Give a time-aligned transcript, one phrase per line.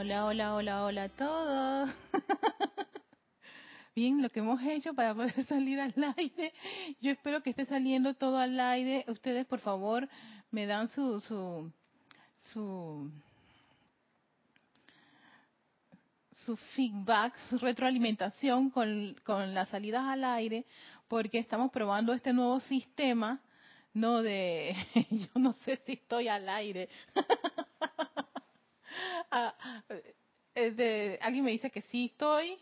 [0.00, 1.90] Hola, hola, hola, hola a todos.
[3.96, 6.52] Bien, lo que hemos hecho para poder salir al aire.
[7.00, 9.04] Yo espero que esté saliendo todo al aire.
[9.08, 10.08] Ustedes, por favor,
[10.52, 11.72] me dan su su
[12.52, 13.10] su
[16.44, 20.64] su feedback, su retroalimentación con, con las salidas al aire,
[21.08, 23.40] porque estamos probando este nuevo sistema,
[23.94, 24.76] no de,
[25.10, 26.88] yo no sé si estoy al aire.
[29.30, 29.54] Ah,
[31.20, 32.58] alguien me dice que sí estoy.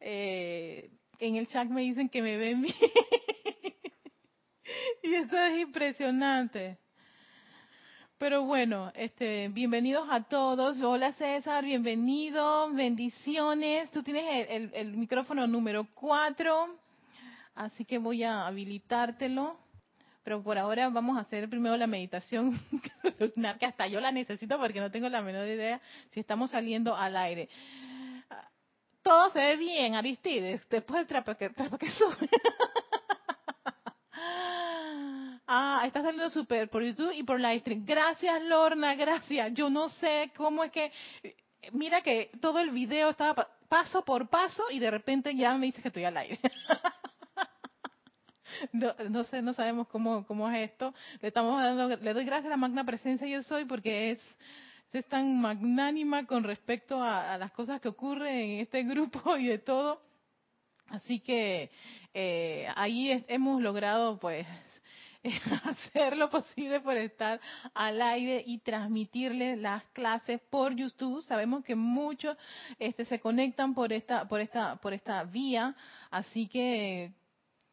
[0.00, 2.74] Eh, en el chat me dicen que me ven bien.
[5.02, 6.78] y eso es impresionante.
[8.16, 10.80] Pero bueno, este, bienvenidos a todos.
[10.80, 13.90] Hola César, bienvenido, bendiciones.
[13.92, 16.78] Tú tienes el, el micrófono número 4,
[17.54, 19.67] así que voy a habilitártelo.
[20.28, 22.60] Pero por ahora vamos a hacer primero la meditación,
[23.58, 27.16] que hasta yo la necesito porque no tengo la menor idea si estamos saliendo al
[27.16, 27.48] aire.
[29.02, 31.34] Todo se ve bien, Aristides, después del trapo
[31.78, 32.28] que, sube.
[35.46, 37.86] Ah, está saliendo súper por YouTube y por Livestream.
[37.86, 39.54] Gracias, Lorna, gracias.
[39.54, 40.92] Yo no sé cómo es que...
[41.72, 45.80] Mira que todo el video estaba paso por paso y de repente ya me dice
[45.80, 46.38] que estoy al aire.
[48.72, 50.94] no, no, sé, no sabemos cómo, cómo es esto.
[51.20, 54.20] Le estamos dando, le doy gracias a la magna presencia yo soy porque es,
[54.92, 59.58] es tan magnánima con respecto a, las cosas que ocurren en este grupo y de
[59.58, 60.00] todo.
[60.88, 61.70] Así que
[62.14, 64.46] eh, ahí hemos logrado pues
[65.64, 67.40] hacer lo posible por estar
[67.74, 71.22] al aire y transmitirle las clases por YouTube.
[71.22, 72.36] Sabemos que muchos
[72.78, 75.76] este, se conectan por esta, por esta, por esta vía,
[76.10, 77.12] así que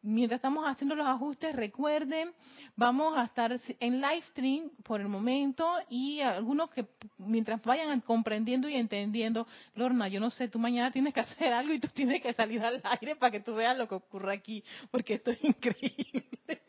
[0.06, 2.32] mientras estamos haciendo los ajustes, recuerden,
[2.76, 6.86] vamos a estar en live stream por el momento y algunos que
[7.18, 11.74] mientras vayan comprendiendo y entendiendo, Lorna, yo no sé, tú mañana tienes que hacer algo
[11.74, 14.64] y tú tienes que salir al aire para que tú veas lo que ocurre aquí,
[14.90, 16.62] porque esto es increíble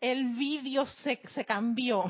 [0.00, 2.04] el vídeo se, cambió.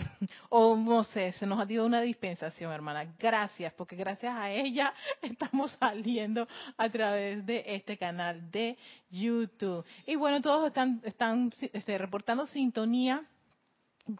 [0.49, 3.15] O no sé, se nos ha dado una dispensación, hermana.
[3.19, 6.47] Gracias, porque gracias a ella estamos saliendo
[6.77, 8.77] a través de este canal de
[9.11, 9.84] YouTube.
[10.06, 13.25] Y bueno, todos están, están este, reportando sintonía.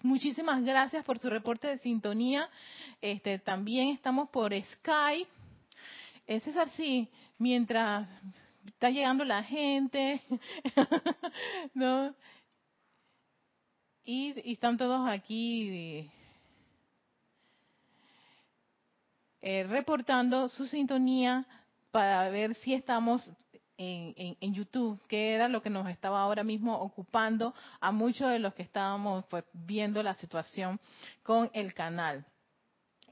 [0.03, 2.49] Muchísimas gracias por su reporte de sintonía.
[3.01, 5.31] Este, también estamos por Skype.
[6.27, 7.09] Eh, César, sí,
[7.39, 8.09] mientras
[8.67, 10.23] está llegando la gente,
[11.75, 12.15] ¿no?
[14.05, 16.11] Y, están todos aquí
[19.41, 21.47] eh, reportando su sintonía
[21.91, 23.27] para ver si estamos
[23.79, 28.39] en, en, YouTube, que era lo que nos estaba ahora mismo ocupando a muchos de
[28.39, 30.79] los que estábamos pues, viendo la situación
[31.23, 32.27] con el canal.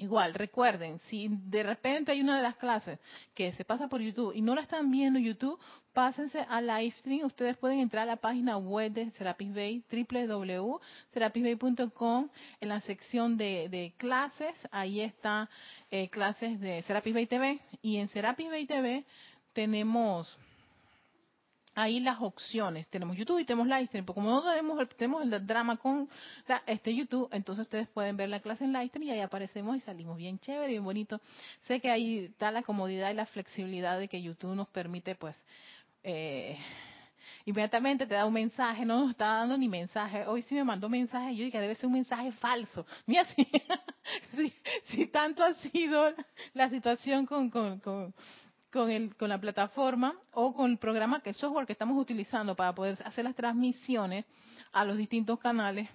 [0.03, 2.99] Igual, recuerden, si de repente hay una de las clases
[3.35, 5.61] que se pasa por YouTube y no la están viendo en YouTube,
[5.93, 7.25] pásense a Livestream.
[7.25, 12.31] Ustedes pueden entrar a la página web de Serapis Bay, www.serapisbay.com,
[12.61, 14.59] en la sección de, clases.
[14.73, 15.49] Ahí está
[15.89, 17.61] eh, clases de Serapis Bay TV.
[17.81, 19.05] Y en Serapis Bay TV
[19.53, 20.37] tenemos
[21.75, 22.87] ahí las opciones.
[22.89, 24.05] Tenemos YouTube y tenemos Livestream.
[24.05, 26.09] Porque como no tenemos, tenemos el drama con
[26.67, 30.17] este YouTube, entonces ustedes pueden ver la clase en Livestream y ahí aparecemos y salimos
[30.17, 31.21] bien chévere, bien bonito.
[31.67, 35.41] Sé que ahí está la comodidad y la flexibilidad de que YouTube nos permite, pues,
[36.03, 36.59] eh,
[37.45, 40.27] inmediatamente te da un mensaje, no nos está dando ni mensaje.
[40.27, 42.87] Hoy sí me mandó mensaje, yo dije, debe ser un mensaje falso.
[43.07, 43.47] Mira, si,
[44.87, 46.13] si, tanto ha sido
[46.55, 48.15] la situación con, con, con
[48.73, 52.57] con, el, con la plataforma o con el programa, que el software que estamos utilizando
[52.57, 54.25] para poder hacer las transmisiones
[54.73, 55.89] a los distintos canales,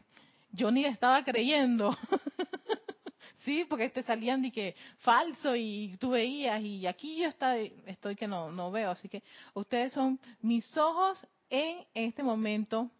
[0.52, 1.98] yo ni estaba creyendo.
[3.44, 8.16] sí, porque te salían de que falso y tú veías y aquí yo estoy, estoy
[8.16, 8.92] que no, no veo.
[8.92, 9.24] Así que
[9.54, 12.92] ustedes son mis ojos en este momento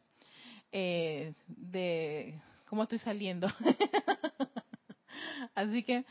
[0.72, 3.48] eh, de cómo estoy saliendo.
[5.56, 6.04] Así que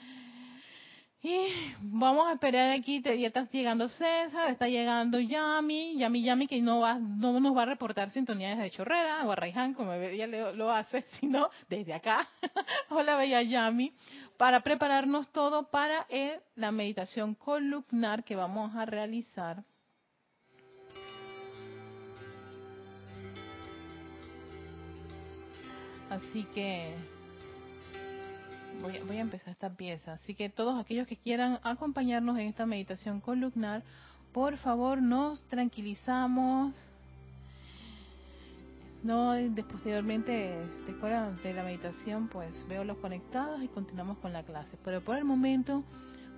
[1.22, 1.48] y
[1.80, 6.80] vamos a esperar aquí, ya está llegando César, está llegando Yami, Yami Yami que no
[6.80, 11.03] va, no nos va a reportar sintonías de Chorrera o Arraiján como ella lo hace,
[11.21, 12.28] sino desde acá.
[12.91, 13.92] Hola bella Yami,
[14.36, 16.07] para prepararnos todo para
[16.54, 19.65] la meditación columnar que vamos a realizar.
[26.09, 26.95] Así que
[29.06, 30.15] voy, a empezar esta pieza.
[30.15, 33.83] Así que todos aquellos que quieran acompañarnos en esta meditación columnar,
[34.33, 36.74] por favor nos tranquilizamos,
[39.03, 39.34] no,
[39.71, 41.12] posteriormente, después
[41.42, 44.77] de la meditación, pues veo los conectados y continuamos con la clase.
[44.84, 45.84] Pero por el momento,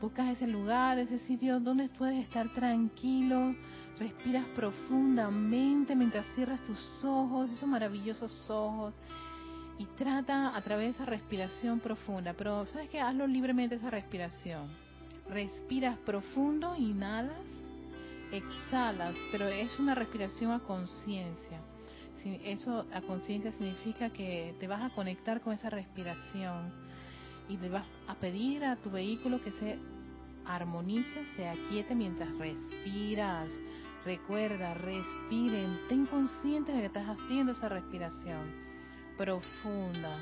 [0.00, 3.55] buscas ese lugar, ese sitio donde puedes estar tranquilo,
[3.99, 8.95] respiras profundamente mientras cierras tus ojos, esos maravillosos ojos,
[9.79, 12.35] y trata a través de esa respiración profunda.
[12.35, 13.01] Pero, ¿sabes qué?
[13.01, 14.69] Hazlo libremente esa respiración.
[15.29, 17.47] Respiras profundo, inhalas,
[18.33, 21.61] exhalas, pero es una respiración a conciencia
[22.45, 26.73] eso a conciencia significa que te vas a conectar con esa respiración
[27.49, 29.79] y le vas a pedir a tu vehículo que se
[30.45, 33.49] armonice, se aquiete mientras respiras.
[34.05, 38.68] Recuerda, respiren, ten consciente de que estás haciendo esa respiración
[39.19, 40.17] profunda.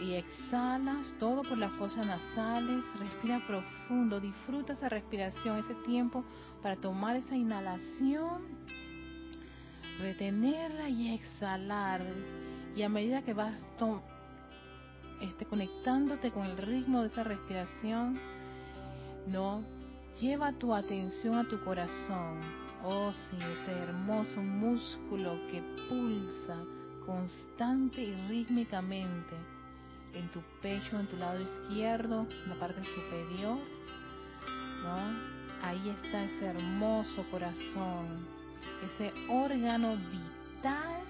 [0.00, 6.24] Y exhalas todo por las fosas nasales, respira profundo, disfruta esa respiración, ese tiempo
[6.62, 8.42] para tomar esa inhalación
[9.98, 12.02] retenerla y exhalar.
[12.76, 13.60] Y a medida que vas
[15.20, 18.18] este, conectándote con el ritmo de esa respiración,
[19.28, 19.62] no
[20.20, 22.40] lleva tu atención a tu corazón.
[22.84, 26.58] Oh, sí, ese hermoso músculo que pulsa
[27.06, 29.36] constante y rítmicamente
[30.14, 33.58] en tu pecho, en tu lado izquierdo, en la parte superior.
[34.82, 35.66] ¿no?
[35.66, 38.44] Ahí está ese hermoso corazón
[38.82, 41.02] ese órgano vital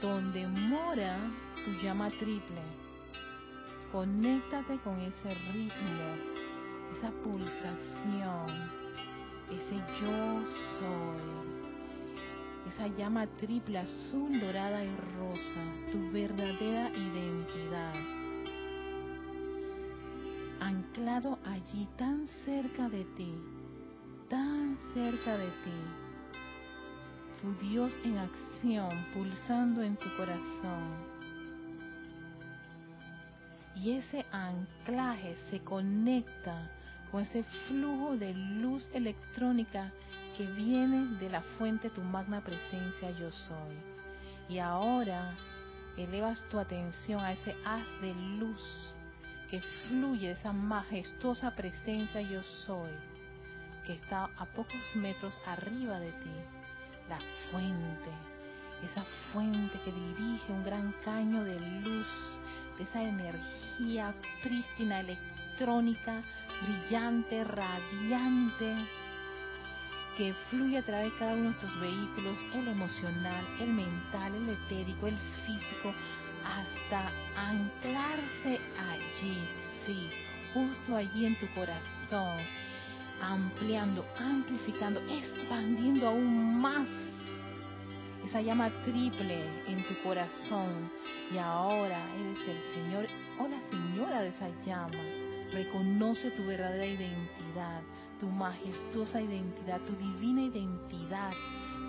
[0.00, 1.16] donde mora
[1.64, 2.62] tu llama triple.
[3.92, 6.16] Conéctate con ese ritmo,
[6.96, 8.46] esa pulsación,
[9.50, 10.44] ese yo
[10.78, 11.33] soy,
[12.74, 17.94] esa llama triple azul, dorada y rosa, tu verdadera identidad.
[20.60, 23.34] Anclado allí tan cerca de ti,
[24.28, 26.04] tan cerca de ti
[27.40, 31.14] tu Dios en acción, pulsando en tu corazón.
[33.76, 36.70] Y ese anclaje se conecta
[37.10, 39.92] con ese flujo de luz electrónica
[40.36, 43.76] que viene de la fuente tu magna presencia yo soy.
[44.48, 45.36] Y ahora
[45.96, 48.94] elevas tu atención a ese haz de luz
[49.48, 52.90] que fluye esa majestuosa presencia yo soy,
[53.86, 56.30] que está a pocos metros arriba de ti
[57.08, 57.18] la
[57.50, 58.10] fuente,
[58.82, 62.08] esa fuente que dirige un gran caño de luz,
[62.78, 66.22] de esa energía prístina, electrónica,
[66.62, 68.74] brillante, radiante,
[70.16, 74.48] que fluye a través de cada uno de tus vehículos, el emocional, el mental, el
[74.50, 75.16] etérico, el
[75.46, 75.92] físico,
[76.44, 79.38] hasta anclarse allí,
[79.86, 80.10] sí,
[80.52, 82.38] justo allí en tu corazón
[83.20, 86.86] ampliando, amplificando, expandiendo aún más
[88.26, 90.90] esa llama triple en tu corazón.
[91.32, 93.06] Y ahora eres el Señor
[93.38, 94.98] o la señora de esa llama.
[95.52, 97.82] Reconoce tu verdadera identidad,
[98.24, 101.32] tu majestuosa identidad, tu divina identidad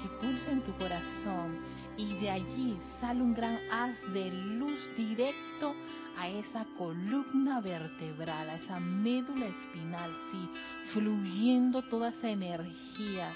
[0.01, 1.59] que pulsa en tu corazón.
[1.97, 5.73] Y de allí sale un gran haz de luz directo
[6.17, 10.49] a esa columna vertebral, a esa médula espinal, sí,
[10.91, 13.31] fluyendo toda esa energía.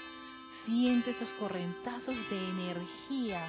[0.66, 3.42] Siente esos correntazos de energía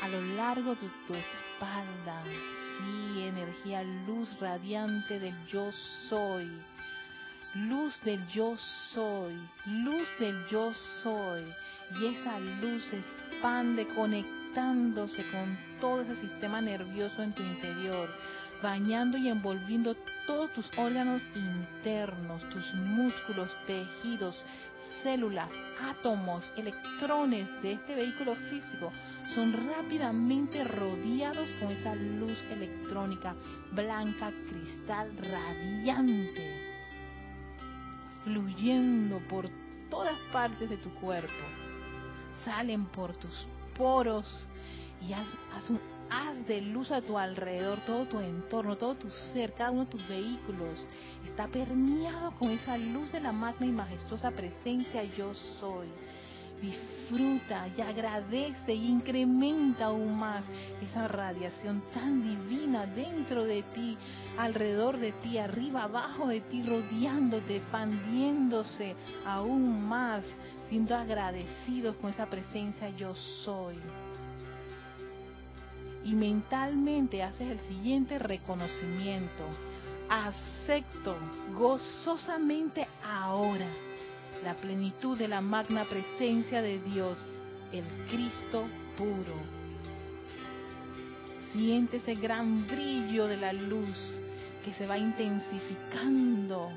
[0.00, 2.24] a lo largo de tu espalda,
[2.78, 5.70] sí, energía, luz radiante del yo
[6.08, 6.48] soy
[7.54, 8.56] luz del yo
[8.92, 9.34] soy,
[9.66, 10.72] luz del yo
[11.02, 11.44] soy.
[11.98, 18.10] Y esa luz se expande conectándose con todo ese sistema nervioso en tu interior,
[18.62, 19.96] bañando y envolviendo
[20.26, 24.44] todos tus órganos internos, tus músculos, tejidos,
[25.02, 25.48] células,
[25.80, 28.92] átomos, electrones de este vehículo físico
[29.34, 33.34] son rápidamente rodeados con esa luz electrónica
[33.72, 36.67] blanca, cristal, radiante
[38.28, 39.48] fluyendo por
[39.90, 41.32] todas partes de tu cuerpo.
[42.44, 44.46] Salen por tus poros
[45.00, 45.26] y haz,
[45.70, 45.80] un
[46.10, 49.90] haz de luz a tu alrededor, todo tu entorno, todo tu ser, cada uno de
[49.90, 50.86] tus vehículos
[51.26, 55.88] está permeado con esa luz de la magna y majestuosa presencia yo soy
[56.60, 60.44] disfruta y agradece y incrementa aún más
[60.82, 63.96] esa radiación tan divina dentro de ti,
[64.36, 70.24] alrededor de ti, arriba, abajo de ti, rodeándote, expandiéndose aún más,
[70.68, 73.76] siendo agradecidos con esa presencia yo soy.
[76.04, 79.44] Y mentalmente haces el siguiente reconocimiento.
[80.08, 81.16] Acepto
[81.54, 83.66] gozosamente ahora
[84.44, 87.26] la plenitud de la magna presencia de Dios,
[87.72, 88.66] el Cristo
[88.96, 89.34] puro.
[91.52, 94.20] Siente ese gran brillo de la luz
[94.64, 96.70] que se va intensificando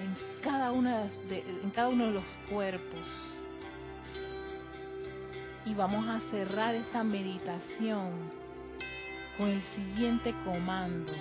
[0.00, 3.00] en cada, en cada uno de los cuerpos.
[5.64, 8.10] Y vamos a cerrar esta meditación
[9.36, 11.12] con el siguiente comando.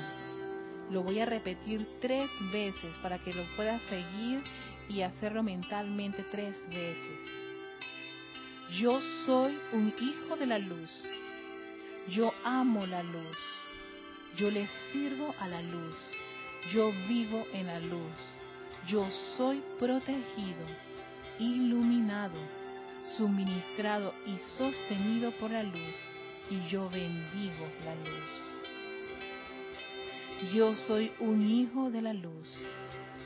[0.89, 4.41] Lo voy a repetir tres veces para que lo puedas seguir
[4.89, 7.19] y hacerlo mentalmente tres veces.
[8.79, 10.91] Yo soy un hijo de la luz.
[12.09, 13.37] Yo amo la luz.
[14.37, 15.95] Yo le sirvo a la luz.
[16.73, 18.13] Yo vivo en la luz.
[18.87, 20.65] Yo soy protegido,
[21.39, 22.37] iluminado,
[23.17, 25.95] suministrado y sostenido por la luz.
[26.49, 28.47] Y yo bendigo la luz.
[30.53, 32.47] Yo soy un hijo de la luz.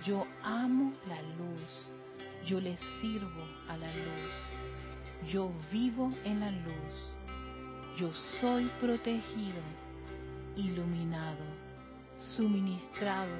[0.05, 2.46] Yo amo la luz.
[2.46, 5.31] Yo le sirvo a la luz.
[5.31, 6.96] Yo vivo en la luz.
[7.98, 9.62] Yo soy protegido,
[10.55, 11.43] iluminado,
[12.36, 13.36] suministrado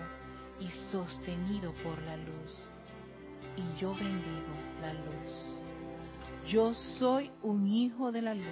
[0.60, 2.60] y sostenido por la luz.
[3.58, 6.48] Y yo bendigo la luz.
[6.48, 8.46] Yo soy un hijo de la luz.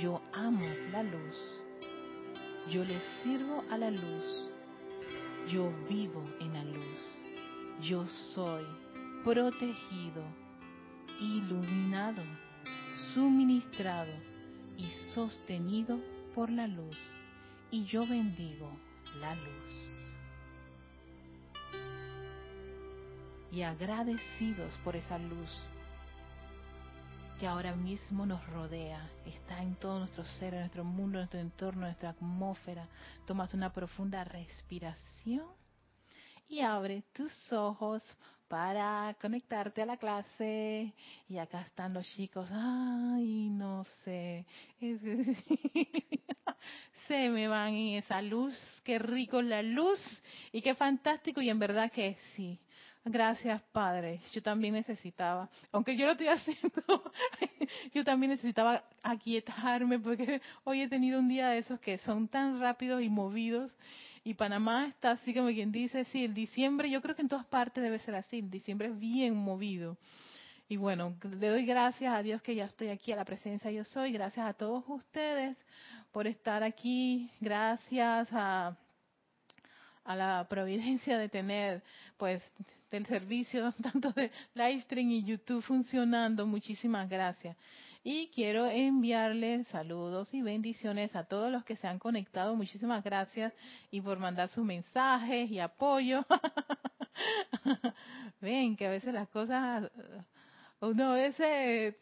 [0.00, 1.36] Yo amo la luz
[2.70, 4.50] yo le sirvo a la luz.
[5.48, 7.22] Yo vivo en la luz.
[7.80, 8.64] Yo soy
[9.22, 10.22] protegido,
[11.20, 12.22] iluminado,
[13.12, 14.12] suministrado
[14.76, 15.98] y sostenido
[16.34, 16.96] por la luz.
[17.70, 18.70] Y yo bendigo
[19.20, 20.14] la luz.
[23.52, 25.68] Y agradecidos por esa luz
[27.38, 31.40] que ahora mismo nos rodea, está en todo nuestro ser, en nuestro mundo, en nuestro
[31.40, 32.88] entorno, en nuestra atmósfera.
[33.26, 35.46] Tomas una profunda respiración
[36.48, 38.02] y abre tus ojos
[38.48, 40.92] para conectarte a la clase.
[41.28, 44.46] Y acá están los chicos, ay, no sé,
[47.08, 50.00] se me van en esa luz, qué rico la luz
[50.52, 52.60] y qué fantástico y en verdad que sí.
[53.06, 54.20] Gracias, Padre.
[54.32, 57.12] Yo también necesitaba, aunque yo lo estoy haciendo,
[57.92, 62.60] yo también necesitaba aquietarme porque hoy he tenido un día de esos que son tan
[62.60, 63.70] rápidos y movidos.
[64.26, 67.44] Y Panamá está así como quien dice, sí, el diciembre, yo creo que en todas
[67.44, 69.98] partes debe ser así, el diciembre es bien movido.
[70.66, 73.84] Y bueno, le doy gracias a Dios que ya estoy aquí a la presencia yo
[73.84, 75.58] soy, gracias a todos ustedes
[76.10, 78.74] por estar aquí, gracias a,
[80.04, 81.82] a la providencia de tener
[82.24, 82.42] pues
[82.90, 86.46] del servicio tanto de Livestream y YouTube funcionando.
[86.46, 87.54] Muchísimas gracias.
[88.02, 92.56] Y quiero enviarles saludos y bendiciones a todos los que se han conectado.
[92.56, 93.52] Muchísimas gracias
[93.90, 96.24] y por mandar sus mensajes y apoyo.
[98.40, 99.90] Ven que a veces las cosas,
[100.80, 101.94] uno a veces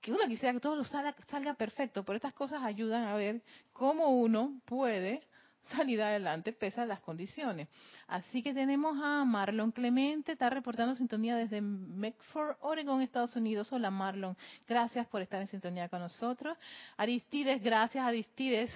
[0.00, 3.42] que uno quisiera que todo salga, salga perfecto, pero estas cosas ayudan a ver
[3.74, 5.20] cómo uno puede
[5.66, 7.68] salir adelante pese a las condiciones.
[8.06, 13.72] Así que tenemos a Marlon Clemente, está reportando sintonía desde Medford, Oregon, Estados Unidos.
[13.72, 14.36] Hola Marlon,
[14.68, 16.56] gracias por estar en sintonía con nosotros.
[16.96, 18.70] Aristides, gracias Aristides,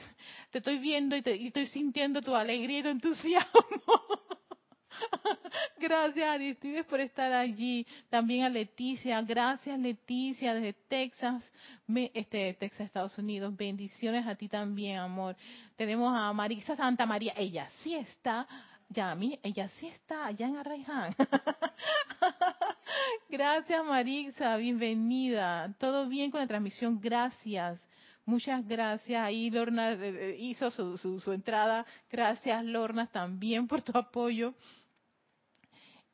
[0.50, 3.60] te estoy viendo y, y estoy sintiendo tu alegría y tu entusiasmo.
[5.78, 7.86] Gracias Aristides por estar allí.
[8.08, 9.20] También a Leticia.
[9.22, 11.42] Gracias Leticia desde Texas,
[12.14, 13.56] este, Texas, Estados Unidos.
[13.56, 15.36] Bendiciones a ti también, amor.
[15.76, 17.32] Tenemos a Marisa Santa María.
[17.36, 18.46] Ella sí está,
[18.88, 21.14] Yami, ella sí está allá en Arraiján.
[23.28, 25.74] Gracias Marisa, bienvenida.
[25.78, 27.80] Todo bien con la transmisión, gracias.
[28.24, 29.24] Muchas gracias.
[29.24, 31.86] Ahí Lorna eh, eh, hizo su, su entrada.
[32.10, 34.54] Gracias Lorna también por tu apoyo.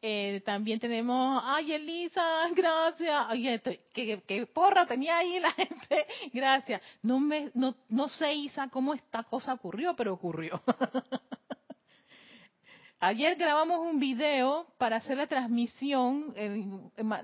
[0.08, 3.26] Eh, también tenemos, ay Elisa, gracias.
[3.28, 3.60] Ay,
[3.92, 6.06] que, porra tenía ahí la gente.
[6.32, 6.80] Gracias.
[7.02, 10.62] No me, no, no sé Isa cómo esta cosa ocurrió, pero ocurrió.
[13.00, 16.32] Ayer grabamos un video para hacer la transmisión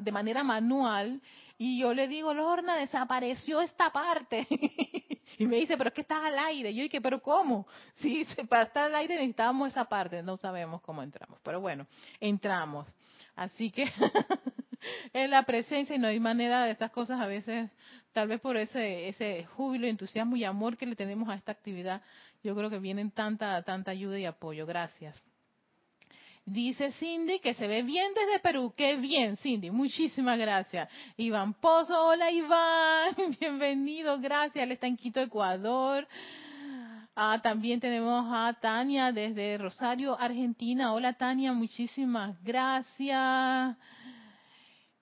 [0.01, 1.23] de manera manual
[1.65, 4.49] y yo le digo, Lorna, desapareció esta parte.
[5.39, 6.73] y me dice, pero es que estás al aire.
[6.73, 7.69] Y yo dije, pero ¿cómo?
[7.99, 10.25] Sí, para estar al aire necesitábamos esa parte.
[10.25, 11.39] No sabemos cómo entramos.
[11.45, 11.87] Pero bueno,
[12.19, 12.93] entramos.
[13.37, 13.85] Así que
[15.13, 17.71] es la presencia y no hay manera de estas cosas a veces,
[18.13, 22.03] tal vez por ese, ese júbilo, entusiasmo y amor que le tenemos a esta actividad,
[22.43, 24.67] yo creo que vienen tanta, tanta ayuda y apoyo.
[24.67, 25.23] Gracias.
[26.45, 28.75] Dice Cindy que se ve bien desde Perú.
[28.77, 29.71] Qué bien, Cindy.
[29.71, 30.89] Muchísimas gracias.
[31.17, 33.15] Iván Pozo, hola Iván.
[33.41, 34.65] Bienvenido, gracias.
[34.65, 36.07] Él está en Quito, Ecuador.
[37.15, 40.95] Ah, también tenemos a Tania desde Rosario, Argentina.
[40.95, 43.77] Hola Tania, muchísimas gracias.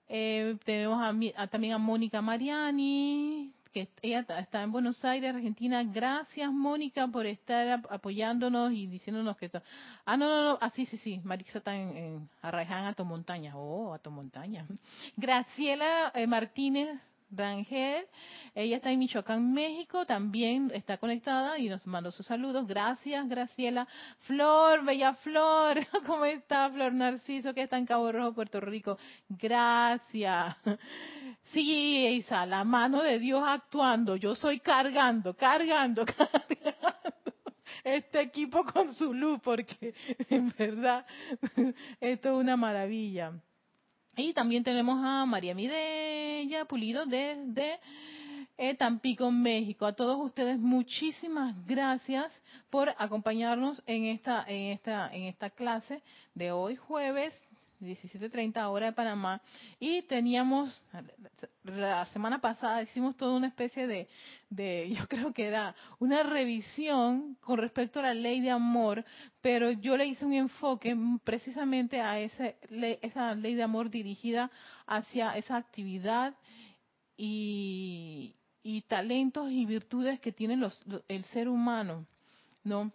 [0.09, 1.01] Eh, tenemos
[1.37, 5.83] a, también a Mónica Mariani, que ella está en Buenos Aires, Argentina.
[5.83, 9.49] Gracias, Mónica, por estar apoyándonos y diciéndonos que...
[10.05, 13.53] Ah, no, no, no, ah, sí, sí, sí, Marisa está en, en Arraiján, Montaña.
[13.55, 14.65] Oh, Montaña.
[15.17, 16.99] Graciela eh, Martínez
[17.31, 18.05] Rangel,
[18.53, 22.67] ella está en Michoacán, México, también está conectada y nos mandó sus saludos.
[22.67, 23.87] Gracias, Graciela.
[24.19, 28.97] Flor, bella Flor, ¿cómo está Flor Narciso, que está en Cabo Rojo, Puerto Rico?
[29.29, 30.55] Gracias.
[31.53, 34.15] Sí, Isa, la mano de Dios actuando.
[34.15, 37.31] Yo estoy cargando, cargando, cargando
[37.83, 39.93] este equipo con su luz, porque
[40.29, 41.05] en verdad
[41.99, 43.33] esto es una maravilla.
[44.21, 47.79] Y también tenemos a María Mireya Pulido desde
[48.55, 49.87] eh, Tampico, México.
[49.87, 52.31] A todos ustedes muchísimas gracias
[52.69, 56.03] por acompañarnos en esta en esta en esta clase
[56.35, 57.33] de hoy jueves
[57.81, 59.41] 17.30 hora de Panamá.
[59.79, 60.81] Y teníamos,
[61.63, 64.07] la semana pasada hicimos toda una especie de,
[64.49, 69.03] de, yo creo que era una revisión con respecto a la ley de amor,
[69.41, 72.57] pero yo le hice un enfoque precisamente a ese,
[73.01, 74.51] esa ley de amor dirigida
[74.85, 76.35] hacia esa actividad
[77.17, 82.05] y, y talentos y virtudes que tiene los, el ser humano,
[82.63, 82.91] ¿no?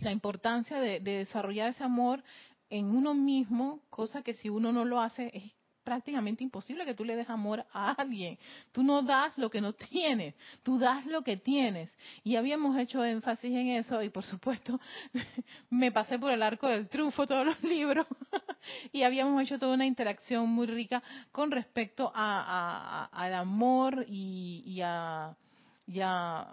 [0.00, 2.22] La importancia de, de desarrollar ese amor
[2.70, 5.54] en uno mismo, cosa que si uno no lo hace es
[5.88, 8.38] prácticamente imposible que tú le des amor a alguien.
[8.72, 11.90] Tú no das lo que no tienes, tú das lo que tienes.
[12.22, 14.78] Y habíamos hecho énfasis en eso y por supuesto
[15.70, 18.06] me pasé por el arco del triunfo todos los libros
[18.92, 25.34] y habíamos hecho toda una interacción muy rica con respecto a, al amor y, a,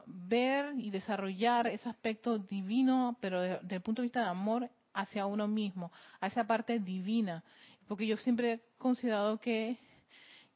[0.06, 5.26] ver y desarrollar ese aspecto divino, pero desde el punto de vista de amor hacia
[5.26, 7.44] uno mismo, a esa parte divina.
[7.88, 9.78] Porque yo siempre he considerado que,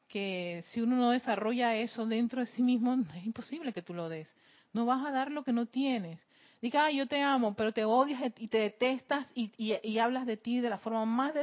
[0.07, 4.09] que si uno no desarrolla eso dentro de sí mismo, es imposible que tú lo
[4.09, 4.33] des.
[4.73, 6.19] No vas a dar lo que no tienes.
[6.61, 10.59] Diga, yo te amo, pero te odias y te detestas y, y, hablas de ti
[10.59, 11.33] de la forma más,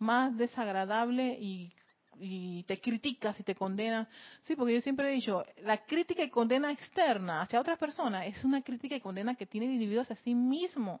[0.00, 1.72] más desagradable y,
[2.18, 4.08] y te criticas y te condenas.
[4.42, 8.44] Sí, porque yo siempre he dicho, la crítica y condena externa hacia otras personas es
[8.44, 11.00] una crítica y condena que tiene el individuo hacia sí mismo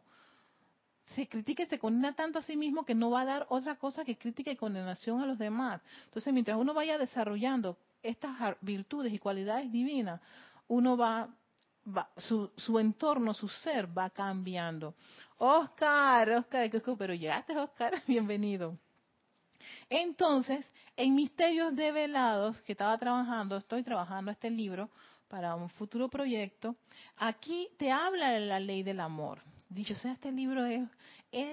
[1.04, 3.76] se critica y se condena tanto a sí mismo que no va a dar otra
[3.76, 5.82] cosa que crítica y condenación a los demás.
[6.06, 10.20] Entonces, mientras uno vaya desarrollando estas virtudes y cualidades divinas,
[10.68, 11.28] uno va,
[11.86, 14.94] va su, su entorno, su ser va cambiando.
[15.38, 18.78] Oscar, Oscar, pero llegaste, Oscar, bienvenido.
[19.88, 24.90] Entonces, en Misterios Develados, que estaba trabajando, estoy trabajando este libro
[25.28, 26.76] para un futuro proyecto,
[27.16, 29.42] aquí te habla de la ley del amor
[29.74, 30.88] dicho sea, este libro es,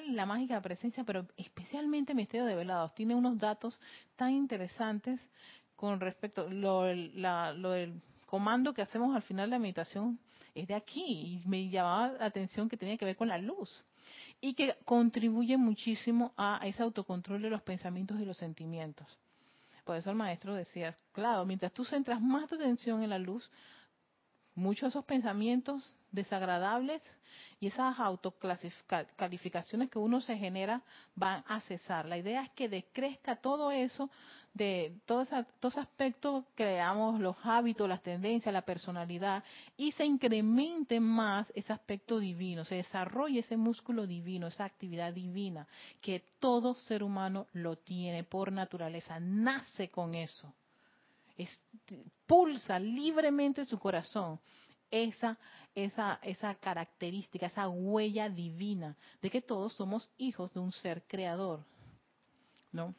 [0.09, 2.93] la mágica presencia, pero especialmente Misterio de Velados.
[2.93, 3.79] Tiene unos datos
[4.15, 5.19] tan interesantes
[5.75, 10.19] con respecto, lo, la, lo del comando que hacemos al final de la meditación
[10.53, 13.83] es de aquí y me llamaba la atención que tenía que ver con la luz
[14.39, 19.07] y que contribuye muchísimo a ese autocontrol de los pensamientos y los sentimientos.
[19.83, 23.49] Por eso el maestro decía, claro, mientras tú centras más tu atención en la luz,
[24.55, 27.01] muchos de esos pensamientos desagradables
[27.61, 30.81] y esas autocalificaciones que uno se genera
[31.15, 32.07] van a cesar.
[32.07, 34.09] La idea es que decrezca todo eso,
[34.51, 39.43] de todo, ese aspecto que veamos, los hábitos, las tendencias, la personalidad,
[39.77, 45.67] y se incremente más ese aspecto divino, se desarrolle ese músculo divino, esa actividad divina,
[46.01, 50.51] que todo ser humano lo tiene por naturaleza, nace con eso.
[52.25, 54.39] pulsa libremente su corazón
[54.91, 55.37] esa,
[55.75, 61.63] esa, esa característica, esa huella divina de que todos somos hijos de un ser creador.
[62.71, 62.95] ¿No?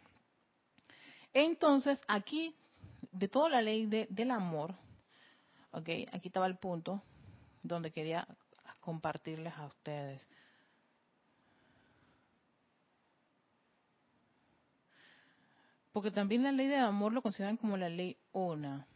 [1.33, 2.55] Entonces, aquí,
[3.11, 4.75] de toda la ley del amor,
[5.71, 7.03] okay, aquí estaba el punto
[7.63, 8.27] donde quería
[8.81, 10.21] compartirles a ustedes.
[15.93, 18.87] Porque también la ley del amor lo consideran como la ley una.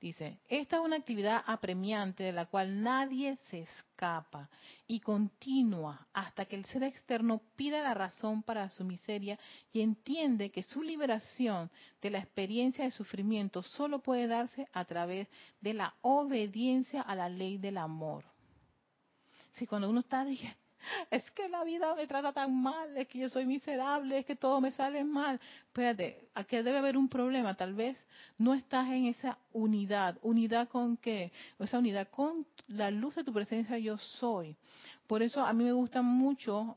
[0.00, 4.48] Dice, esta es una actividad apremiante de la cual nadie se escapa
[4.86, 9.38] y continua hasta que el ser externo pida la razón para su miseria
[9.74, 15.28] y entiende que su liberación de la experiencia de sufrimiento solo puede darse a través
[15.60, 18.24] de la obediencia a la ley del amor.
[19.56, 20.24] Si cuando uno está,
[21.10, 24.36] es que la vida me trata tan mal, es que yo soy miserable, es que
[24.36, 25.40] todo me sale mal.
[25.66, 27.96] Espérate, aquí debe haber un problema, tal vez
[28.38, 30.18] no estás en esa unidad.
[30.22, 31.32] ¿Unidad con qué?
[31.58, 34.56] Esa unidad con la luz de tu presencia yo soy.
[35.06, 36.76] Por eso a mí me gusta mucho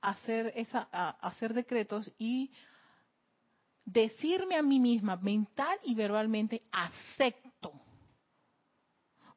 [0.00, 0.82] hacer, esa,
[1.20, 2.50] hacer decretos y
[3.84, 7.45] decirme a mí misma, mental y verbalmente, acepto.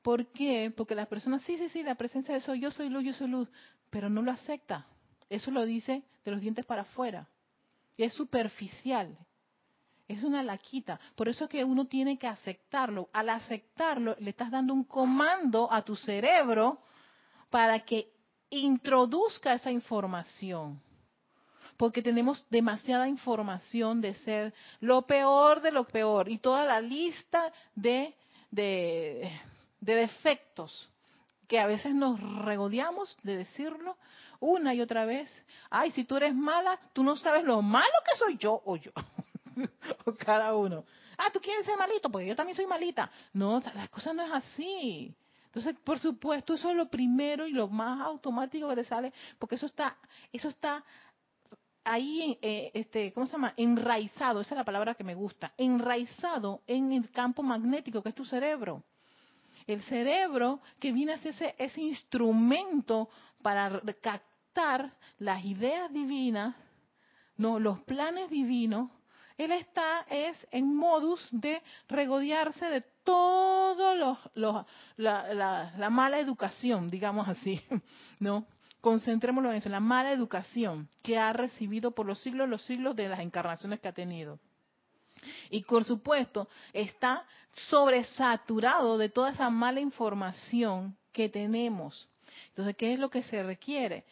[0.02, 0.72] ¿Por qué?
[0.76, 3.28] Porque las personas, sí, sí, sí, la presencia de eso, yo soy luz, yo soy
[3.28, 3.50] luz,
[3.90, 4.88] pero no lo acepta.
[5.30, 7.28] Eso lo dice de los dientes para afuera.
[7.98, 9.18] Es superficial.
[10.08, 11.00] Es una laquita.
[11.16, 13.10] Por eso es que uno tiene que aceptarlo.
[13.14, 16.80] Al aceptarlo, le estás dando un comando a tu cerebro
[17.50, 18.12] para que
[18.50, 20.82] introduzca esa información.
[21.78, 27.54] Porque tenemos demasiada información de ser lo peor de lo peor y toda la lista
[27.76, 28.16] de,
[28.50, 29.32] de,
[29.80, 30.90] de defectos
[31.48, 33.98] que a veces nos regodeamos de decirlo
[34.40, 35.30] una y otra vez.
[35.70, 38.92] Ay, si tú eres mala, tú no sabes lo malo que soy yo o yo.
[40.06, 40.86] o cada uno.
[41.18, 43.12] Ah, tú quieres ser malito, pues yo también soy malita.
[43.34, 45.14] No, la cosa no es así.
[45.46, 49.56] Entonces, por supuesto, eso es lo primero y lo más automático que te sale, porque
[49.56, 49.98] eso está,
[50.32, 50.84] eso está
[51.84, 53.56] ahí, eh, este, ¿cómo se llama?
[53.58, 58.16] Enraizado, esa es la palabra que me gusta, enraizado en el campo magnético que es
[58.16, 58.84] tu cerebro.
[59.70, 63.08] El cerebro que viene a ser ese, ese instrumento
[63.44, 66.56] para captar las ideas divinas,
[67.38, 68.90] no, los planes divinos,
[69.38, 74.18] él está es en modus de regodearse de todo los,
[74.98, 77.62] la, la, mala educación, digamos así,
[78.20, 78.48] ¿no?
[78.82, 83.08] Concentrémonos en eso, la mala educación que ha recibido por los siglos, los siglos de
[83.08, 84.40] las encarnaciones que ha tenido.
[85.50, 87.26] Y por supuesto, está
[87.70, 92.08] sobresaturado de toda esa mala información que tenemos.
[92.50, 94.06] Entonces, ¿qué es lo que se requiere?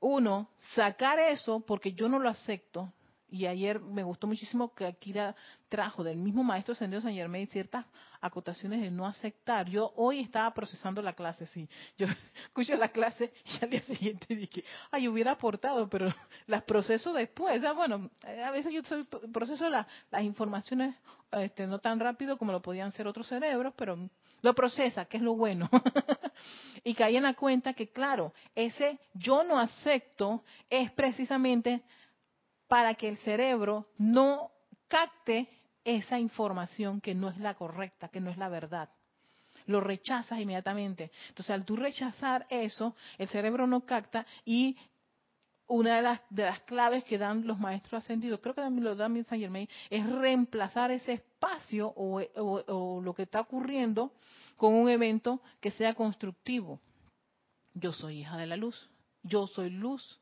[0.00, 2.92] Uno, sacar eso porque yo no lo acepto,
[3.30, 5.34] y ayer me gustó muchísimo que Akira
[5.68, 7.86] trajo del mismo maestro Sendido San Germain ciertas
[8.20, 9.68] acotaciones de no aceptar.
[9.68, 11.68] Yo hoy estaba procesando la clase, sí.
[11.96, 12.06] Yo
[12.44, 16.12] escuché la clase y al día siguiente dije, ay, hubiera aportado, pero
[16.46, 17.62] las proceso después.
[17.74, 18.10] bueno,
[18.44, 19.86] a veces yo soy, proceso las
[20.22, 20.94] informaciones
[21.32, 23.96] este, no tan rápido como lo podían ser otros cerebros, pero
[24.42, 25.68] lo procesa, que es lo bueno.
[26.84, 31.82] y caí en la cuenta que, claro, ese yo no acepto es precisamente
[32.70, 34.52] para que el cerebro no
[34.86, 35.48] capte
[35.84, 38.88] esa información que no es la correcta, que no es la verdad.
[39.66, 41.10] Lo rechazas inmediatamente.
[41.30, 44.76] Entonces, al tú rechazar eso, el cerebro no capta y
[45.66, 48.94] una de las, de las claves que dan los maestros ascendidos, creo que también lo
[48.94, 54.12] da Saint Germain, es reemplazar ese espacio o lo que está ocurriendo
[54.56, 56.78] con un evento que sea constructivo.
[57.74, 58.88] Yo soy hija de la luz,
[59.24, 60.19] yo soy luz,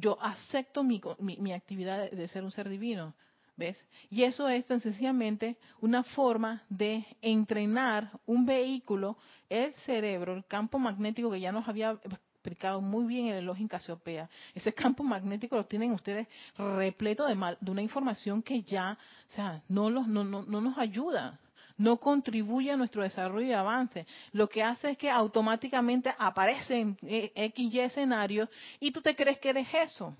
[0.00, 3.14] yo acepto mi, mi, actividad de, ser un ser divino.
[3.56, 3.84] ¿Ves?
[4.08, 9.16] Y eso es tan sencillamente una forma de entrenar un vehículo,
[9.48, 11.98] el cerebro, el campo magnético que ya nos había
[12.38, 14.30] explicado muy bien el elogio en Casiopea.
[14.54, 18.96] Ese campo magnético lo tienen ustedes repleto de, mal, de una información que ya,
[19.28, 21.40] o sea, no, los, no, no, no nos ayuda
[21.78, 24.06] no contribuye a nuestro desarrollo y avance.
[24.32, 28.48] Lo que hace es que automáticamente aparecen X y escenarios
[28.80, 30.14] y tú te crees que eres eso.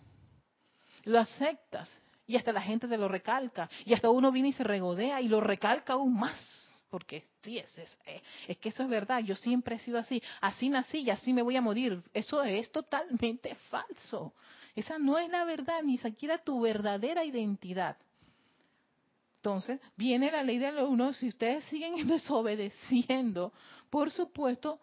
[1.04, 1.90] Lo aceptas
[2.26, 5.28] y hasta la gente te lo recalca y hasta uno viene y se regodea y
[5.28, 6.64] lo recalca aún más.
[6.90, 10.22] Porque sí, es, es, eh, es que eso es verdad, yo siempre he sido así,
[10.40, 12.02] así nací y así me voy a morir.
[12.14, 14.32] Eso es totalmente falso.
[14.74, 17.96] Esa no es la verdad, ni siquiera tu verdadera identidad.
[19.38, 23.52] Entonces, viene la ley de los uno, si ustedes siguen desobedeciendo,
[23.88, 24.80] por supuesto,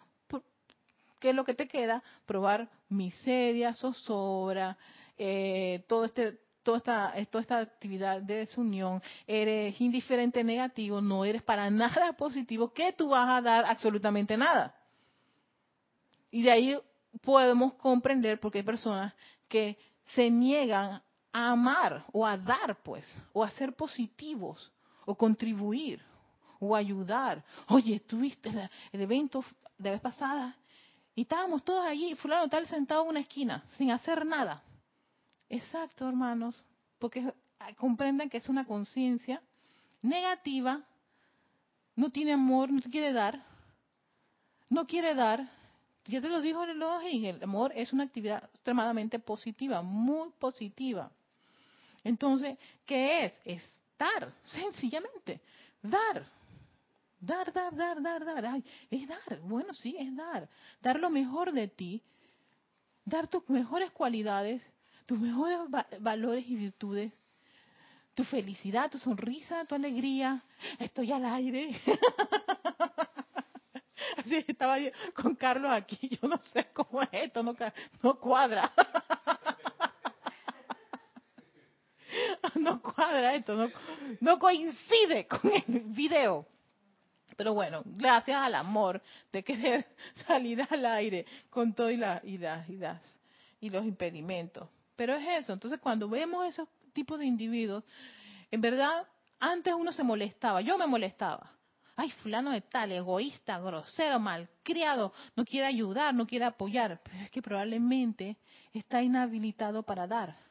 [1.19, 2.01] ¿qué es lo que te queda?
[2.25, 4.77] Probar miseria, zozobra,
[5.17, 11.43] eh, todo este, toda esta, toda esta actividad de desunión, eres indiferente negativo, no eres
[11.43, 14.73] para nada positivo, ¿qué tú vas a dar absolutamente nada.
[16.31, 16.77] Y de ahí
[17.21, 19.13] podemos comprender por qué hay personas
[19.49, 19.77] que
[20.15, 21.01] se niegan
[21.35, 24.71] a amar o a dar, pues, o a ser positivos,
[25.05, 26.01] o contribuir,
[26.61, 27.43] o ayudar.
[27.67, 28.49] Oye, tuviste
[28.93, 29.43] el evento
[29.77, 30.55] de vez pasada
[31.13, 34.63] y estábamos todos allí, fulano tal sentado en una esquina, sin hacer nada.
[35.49, 36.55] Exacto, hermanos,
[36.99, 37.33] porque
[37.75, 39.41] comprendan que es una conciencia
[40.01, 40.83] negativa,
[41.97, 43.43] no tiene amor, no quiere dar,
[44.69, 45.49] no quiere dar,
[46.05, 51.11] ya te lo dijo el elogio, el amor es una actividad extremadamente positiva, muy positiva.
[52.05, 53.41] Entonces, ¿qué es?
[53.43, 53.61] Es
[53.97, 55.41] dar, sencillamente,
[55.81, 56.25] dar.
[57.19, 58.45] Dar, dar, dar, dar, dar.
[58.45, 59.39] Ay, es dar.
[59.41, 60.47] Bueno, sí, es dar.
[60.81, 62.03] Dar lo mejor de ti.
[63.03, 64.61] Dar tus mejores cualidades,
[65.07, 65.57] tus mejores
[65.99, 67.11] valores y virtudes.
[68.13, 70.43] Tu felicidad, tu sonrisa, tu alegría.
[70.77, 71.81] Estoy al aire.
[74.17, 74.77] Así estaba
[75.15, 76.19] con Carlos aquí.
[76.21, 77.55] Yo no sé cómo es esto, no,
[78.03, 78.71] no cuadra.
[82.55, 83.69] no cuadra esto, no,
[84.19, 86.45] no coincide con el video.
[87.36, 89.86] Pero bueno, gracias al amor de querer
[90.27, 93.01] salir al aire con todo y, la, y, las, y, las,
[93.60, 94.69] y los impedimentos.
[94.95, 97.84] Pero es eso, entonces cuando vemos esos tipos de individuos,
[98.51, 99.05] en verdad,
[99.39, 101.51] antes uno se molestaba, yo me molestaba.
[101.97, 106.99] Ay, fulano de tal, egoísta, grosero, malcriado, no quiere ayudar, no quiere apoyar.
[107.03, 108.38] Pero es que probablemente
[108.73, 110.44] está inhabilitado para dar.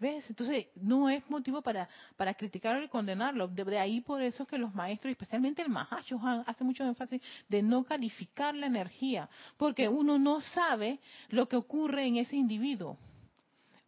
[0.00, 0.24] ¿Ves?
[0.30, 1.86] Entonces, no es motivo para,
[2.16, 3.48] para criticarlo y condenarlo.
[3.48, 7.84] De, ahí por eso que los maestros, especialmente el Mahacho hace mucho énfasis de no
[7.84, 12.96] calificar la energía, porque uno no sabe lo que ocurre en ese individuo,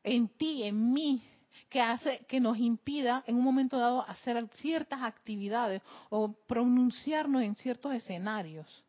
[0.05, 1.22] en ti, en mí,
[1.70, 7.57] que hace que nos impida en un momento dado hacer ciertas actividades o pronunciarnos en
[7.57, 8.85] ciertos escenarios.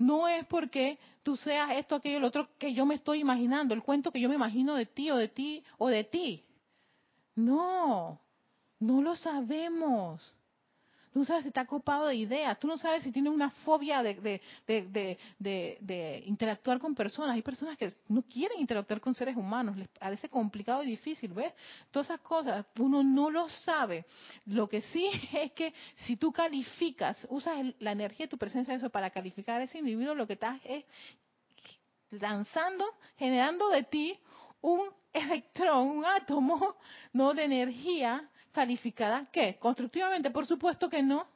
[0.00, 3.82] No es porque tú seas esto, aquello, el otro que yo me estoy imaginando, el
[3.82, 6.42] cuento que yo me imagino de ti o de ti o de ti.
[7.34, 8.18] No,
[8.78, 10.34] no lo sabemos.
[11.12, 14.00] Tú no sabes si está copado de ideas, tú no sabes si tiene una fobia
[14.00, 17.34] de, de, interactuar con personas.
[17.34, 21.52] Hay personas que no quieren interactuar con seres humanos, les parece complicado y difícil, ¿ves?
[21.90, 24.04] Todas esas cosas, uno no lo sabe.
[24.46, 25.74] Lo que sí es que
[26.06, 30.14] si tú calificas, usas la energía de tu presencia eso para calificar a ese individuo,
[30.14, 30.84] lo que estás es
[32.10, 32.84] lanzando,
[33.16, 34.18] generando de ti
[34.60, 36.76] un electrón, un átomo,
[37.12, 39.56] no de energía calificada, ¿qué?
[39.58, 41.26] Constructivamente, por supuesto que no,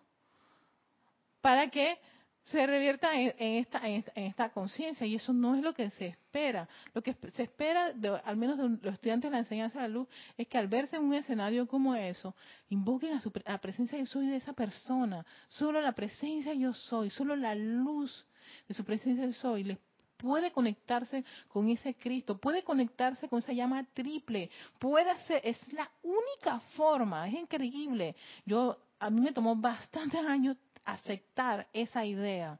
[1.40, 1.98] para que
[2.44, 6.68] se revierta en, esta, en esta, conciencia y eso no es lo que se espera.
[6.92, 7.92] Lo que se espera,
[8.24, 10.96] al menos de los estudiantes de la enseñanza de la luz, es que al verse
[10.96, 12.34] en un escenario como eso,
[12.68, 15.24] invoquen a, su, la presencia yo soy de esa persona.
[15.48, 18.26] Solo la presencia yo soy, solo la luz
[18.68, 19.78] de su presencia yo soy les
[20.24, 25.90] puede conectarse con ese Cristo, puede conectarse con esa llama triple, puede ser, es la
[26.02, 28.16] única forma, es increíble.
[28.46, 32.58] Yo, a mí me tomó bastantes años aceptar esa idea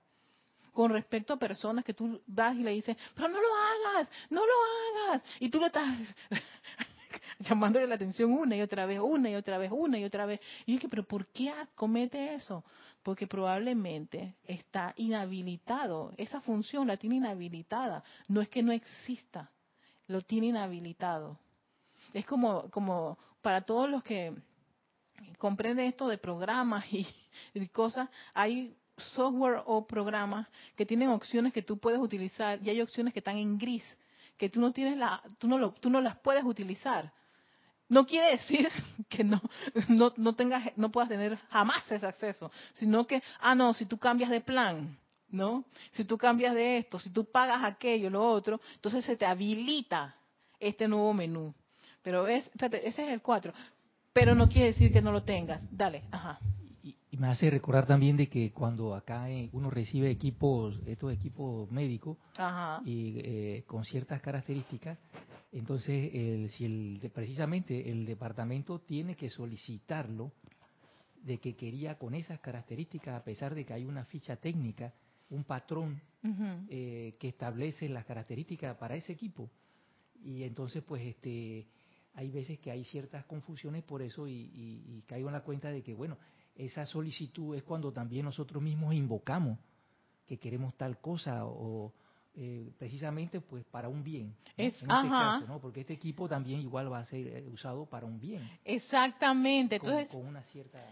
[0.75, 4.43] con respecto a personas que tú vas y le dices, pero no lo hagas, no
[4.45, 5.97] lo hagas, y tú le estás
[7.39, 10.39] llamándole la atención una y otra vez, una y otra vez, una y otra vez.
[10.67, 12.63] Y yo dije, pero ¿por qué comete eso?
[13.05, 16.13] Porque probablemente está inhabilitado.
[16.17, 18.03] Esa función la tiene inhabilitada.
[18.29, 19.53] No es que no exista,
[20.09, 21.39] lo tiene inhabilitado.
[22.15, 24.35] Es como, como para todos los que
[25.39, 27.07] comprenden esto de programas y,
[27.69, 33.13] cosas, hay software o programas que tienen opciones que tú puedes utilizar y hay opciones
[33.13, 33.85] que están en gris
[34.37, 37.13] que tú no tienes la tú no lo, tú no las puedes utilizar
[37.95, 38.69] no quiere decir
[39.09, 39.41] que no,
[39.89, 43.99] no, no, tengas, no puedas tener jamás ese acceso, sino que, ah, no, si tú
[43.99, 45.65] cambias de plan, ¿no?
[45.93, 50.17] Si tú cambias de esto, si tú pagas aquello, lo otro, entonces se te habilita
[50.59, 51.55] este nuevo menú.
[52.03, 53.55] Pero es, fíjate, ese es el 4.
[54.13, 55.65] Pero no quiere decir que no lo tengas.
[55.71, 56.39] Dale, ajá.
[57.15, 61.71] Y, me hace recordar también de que cuando acá eh, uno recibe equipos, estos equipos
[61.71, 62.19] médicos,
[62.85, 64.99] y eh, con ciertas características,
[65.53, 70.33] entonces, el, si el, precisamente el departamento tiene que solicitarlo
[71.23, 74.93] de que quería con esas características, a pesar de que hay una ficha técnica,
[75.31, 76.01] un patrón
[76.69, 79.49] eh, que establece las características para ese equipo.
[80.25, 81.69] Y entonces, pues, este,
[82.15, 85.83] hay veces que hay ciertas confusiones por eso y, y caigo en la cuenta de
[85.83, 86.19] que, bueno,
[86.55, 89.59] esa solicitud es cuando también nosotros mismos invocamos
[90.27, 91.93] que queremos tal cosa o,
[92.37, 95.61] eh, precisamente pues para un bien es, en este caso, ¿no?
[95.61, 100.09] porque este equipo también igual va a ser eh, usado para un bien exactamente entonces
[100.09, 100.85] con una cierta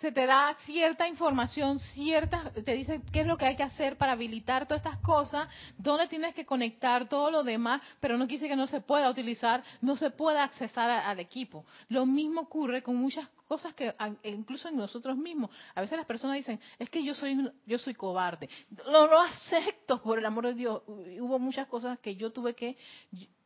[0.00, 3.96] se te da cierta información, cierta, te dice qué es lo que hay que hacer
[3.96, 5.48] para habilitar todas estas cosas,
[5.78, 9.64] dónde tienes que conectar todo lo demás, pero no quise que no se pueda utilizar,
[9.80, 11.64] no se pueda accesar al equipo.
[11.88, 15.50] Lo mismo ocurre con muchas cosas que incluso en nosotros mismos.
[15.74, 18.48] A veces las personas dicen, es que yo soy yo soy cobarde.
[18.90, 20.82] No lo acepto, por el amor de Dios.
[20.86, 22.76] Hubo muchas cosas que yo tuve que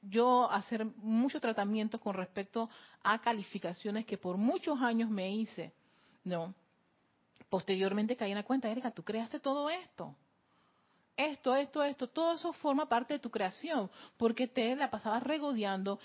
[0.03, 2.71] yo hacer muchos tratamientos con respecto
[3.03, 5.73] a calificaciones que por muchos años me hice
[6.25, 6.55] no.
[7.49, 10.15] Posteriormente caí en la cuenta, Erika, tú creaste todo esto.
[11.17, 15.99] Esto, esto, esto, todo eso forma parte de tu creación, porque te la pasabas regodeando,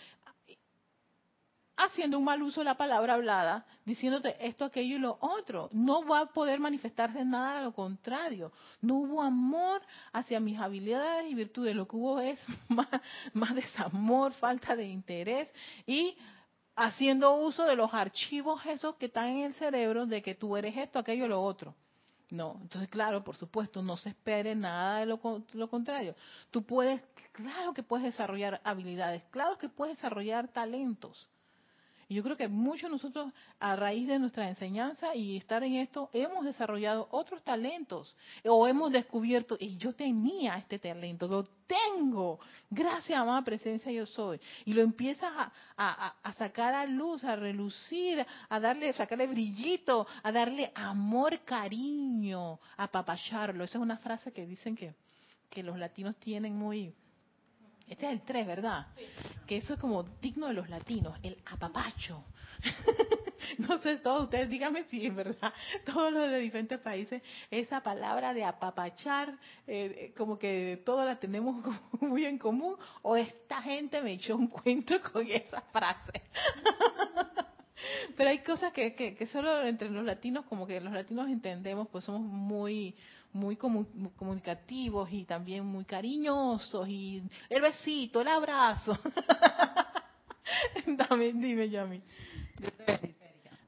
[1.77, 5.69] haciendo un mal uso de la palabra hablada, diciéndote esto, aquello y lo otro.
[5.73, 8.51] No va a poder manifestarse nada, a lo contrario.
[8.81, 9.81] No hubo amor
[10.13, 11.75] hacia mis habilidades y virtudes.
[11.75, 12.39] Lo que hubo es
[13.33, 15.51] más, desamor, falta de interés
[15.85, 16.17] y
[16.75, 20.75] haciendo uso de los archivos esos que están en el cerebro de que tú eres
[20.77, 21.75] esto, aquello, lo otro.
[22.31, 25.19] No, entonces claro, por supuesto, no se espere nada de lo,
[25.53, 26.15] lo, contrario.
[26.49, 31.29] Tú puedes, claro que puedes desarrollar habilidades, claro que puedes desarrollar talentos.
[32.07, 35.75] Y yo creo que muchos de nosotros, a raíz de nuestra enseñanza y estar en
[35.75, 42.39] esto, hemos desarrollado otros talentos o hemos descubierto, y yo tenía este talento, lo tengo,
[42.69, 44.39] gracias a más presencia yo soy.
[44.65, 45.31] Y lo empiezas
[45.77, 52.59] a, sacar a luz, a relucir, a darle, a sacarle brillito, a darle amor, cariño,
[52.77, 53.63] a papacharlo.
[53.63, 54.93] Esa es una frase que dicen que,
[55.49, 56.93] que los latinos tienen muy,
[57.87, 58.87] este es el 3, ¿verdad?
[59.45, 62.23] Que eso es como digno de los latinos, el apapacho.
[63.59, 65.53] no sé, todos ustedes díganme si es verdad,
[65.85, 67.21] todos los de diferentes países,
[67.51, 71.63] esa palabra de apapachar, eh, como que todos la tenemos
[72.01, 76.21] muy en común, o esta gente me echó un cuento con esa frase.
[78.17, 81.87] Pero hay cosas que, que, que, solo entre los latinos, como que los latinos entendemos,
[81.89, 82.95] pues somos muy
[83.35, 88.97] muy comunicativos y también muy cariñosos y el besito, el abrazo.
[90.87, 92.01] Dame, dime, Yami.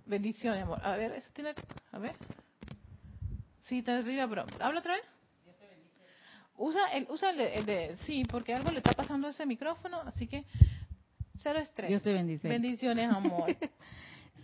[0.05, 0.79] Bendiciones, amor.
[0.81, 1.53] A ver, eso tiene,
[1.91, 2.15] a ver.
[3.63, 5.03] Sí, está arriba, pero habla otra vez.
[6.55, 10.27] Usa el, usa el de, sí, porque algo le está pasando a ese micrófono, así
[10.27, 10.45] que
[11.43, 11.89] cero estrés.
[11.89, 12.47] Dios te bendice.
[12.47, 13.55] Bendiciones, amor.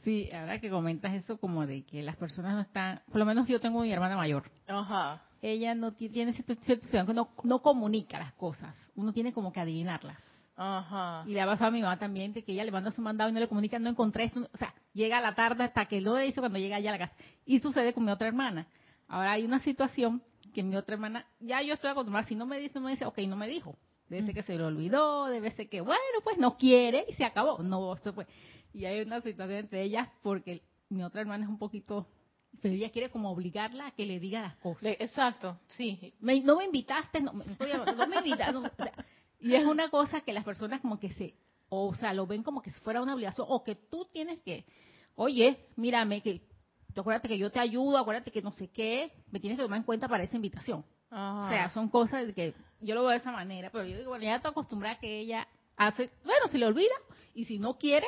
[0.04, 3.48] Sí, ahora que comentas eso como de que las personas no están, por lo menos
[3.48, 4.52] yo tengo mi hermana mayor.
[4.68, 5.24] Ajá.
[5.42, 9.62] Ella no tiene cierta situación que no, no comunica las cosas, uno tiene como que
[9.62, 10.18] adivinarlas.
[10.56, 11.24] Ajá.
[11.26, 13.30] Y le ha pasado a mi mamá también de que ella le manda su mandado
[13.30, 16.02] y no le comunica, no encontré esto, o sea, llega a la tarde hasta que
[16.02, 17.16] lo hizo cuando llega allá a la casa.
[17.46, 18.68] Y sucede con mi otra hermana.
[19.08, 20.22] Ahora hay una situación
[20.54, 23.06] que mi otra hermana, ya yo estoy acostumbrada, si no me dice, no me dice,
[23.06, 23.76] ok, no me dijo.
[24.10, 27.26] Debe ser que se lo olvidó, debe ser que, bueno, pues no quiere y se
[27.26, 27.64] acabó.
[27.64, 28.28] No, esto pues
[28.74, 32.08] y hay una situación entre ellas porque mi otra hermana es un poquito
[32.62, 34.96] pero ella quiere como obligarla a que le diga las cosas.
[35.00, 36.14] Exacto, sí.
[36.22, 38.92] no me invitaste, no, me invitaste.
[39.40, 41.36] y es una cosa que las personas como que se,
[41.70, 44.66] o, sea, lo ven como que si fuera una obligación, o que tú tienes que,
[45.16, 46.42] oye, mírame, que
[46.96, 49.84] acuérdate que yo te ayudo, acuérdate que no sé qué, me tienes que tomar en
[49.84, 50.86] cuenta para esa invitación.
[51.10, 54.26] O sea, son cosas que yo lo veo de esa manera, pero yo digo, bueno,
[54.26, 56.96] ya estoy acostumbrada a que ella hace, bueno, si le olvida,
[57.36, 58.08] y si no quiere,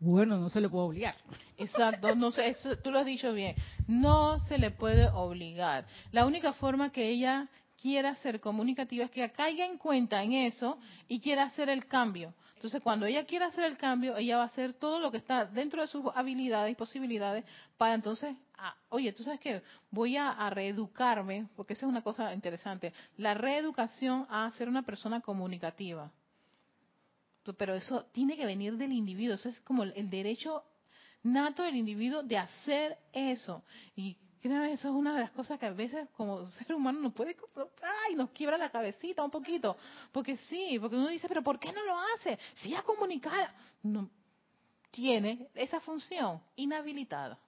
[0.00, 1.14] bueno, no se le puede obligar.
[1.58, 3.54] Exacto, no sé, tú lo has dicho bien.
[3.86, 5.86] No se le puede obligar.
[6.10, 7.48] La única forma que ella
[7.80, 12.34] quiera ser comunicativa es que caiga en cuenta en eso y quiera hacer el cambio.
[12.54, 15.46] Entonces, cuando ella quiera hacer el cambio, ella va a hacer todo lo que está
[15.46, 17.44] dentro de sus habilidades y posibilidades
[17.78, 22.02] para entonces, ah, oye, tú sabes que voy a, a, reeducarme, porque esa es una
[22.02, 26.10] cosa interesante, la reeducación a ser una persona comunicativa
[27.56, 30.64] pero eso tiene que venir del individuo, eso es como el derecho
[31.22, 33.62] nato del individuo de hacer eso.
[33.94, 37.12] Y créanme, eso es una de las cosas que a veces como ser humano nos
[37.12, 37.36] puede,
[38.06, 39.76] ay, nos quiebra la cabecita un poquito,
[40.12, 42.38] porque sí, porque uno dice, pero ¿por qué no lo hace?
[42.56, 44.10] Si ya comunicada, no,
[44.90, 47.38] tiene esa función inhabilitada.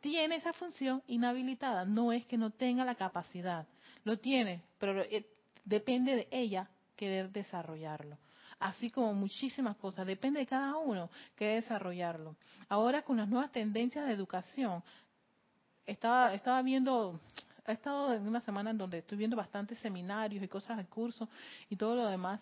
[0.00, 3.68] Tiene esa función inhabilitada, no es que no tenga la capacidad,
[4.02, 5.24] lo tiene, pero eh,
[5.64, 6.68] depende de ella
[7.02, 8.16] querer desarrollarlo.
[8.60, 12.36] Así como muchísimas cosas, depende de cada uno que desarrollarlo.
[12.68, 14.84] Ahora con las nuevas tendencias de educación,
[15.84, 17.18] estaba, estaba viendo,
[17.66, 21.28] he estado en una semana en donde estoy viendo bastantes seminarios y cosas de curso
[21.68, 22.40] y todo lo demás,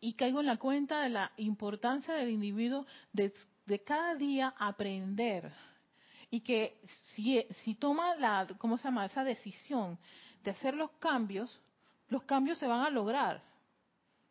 [0.00, 3.32] y caigo en la cuenta de la importancia del individuo de,
[3.66, 5.52] de cada día aprender
[6.32, 6.80] y que
[7.14, 9.06] si, si toma la, ¿cómo se llama?
[9.06, 10.00] Esa decisión
[10.42, 11.60] de hacer los cambios,
[12.10, 13.42] los cambios se van a lograr.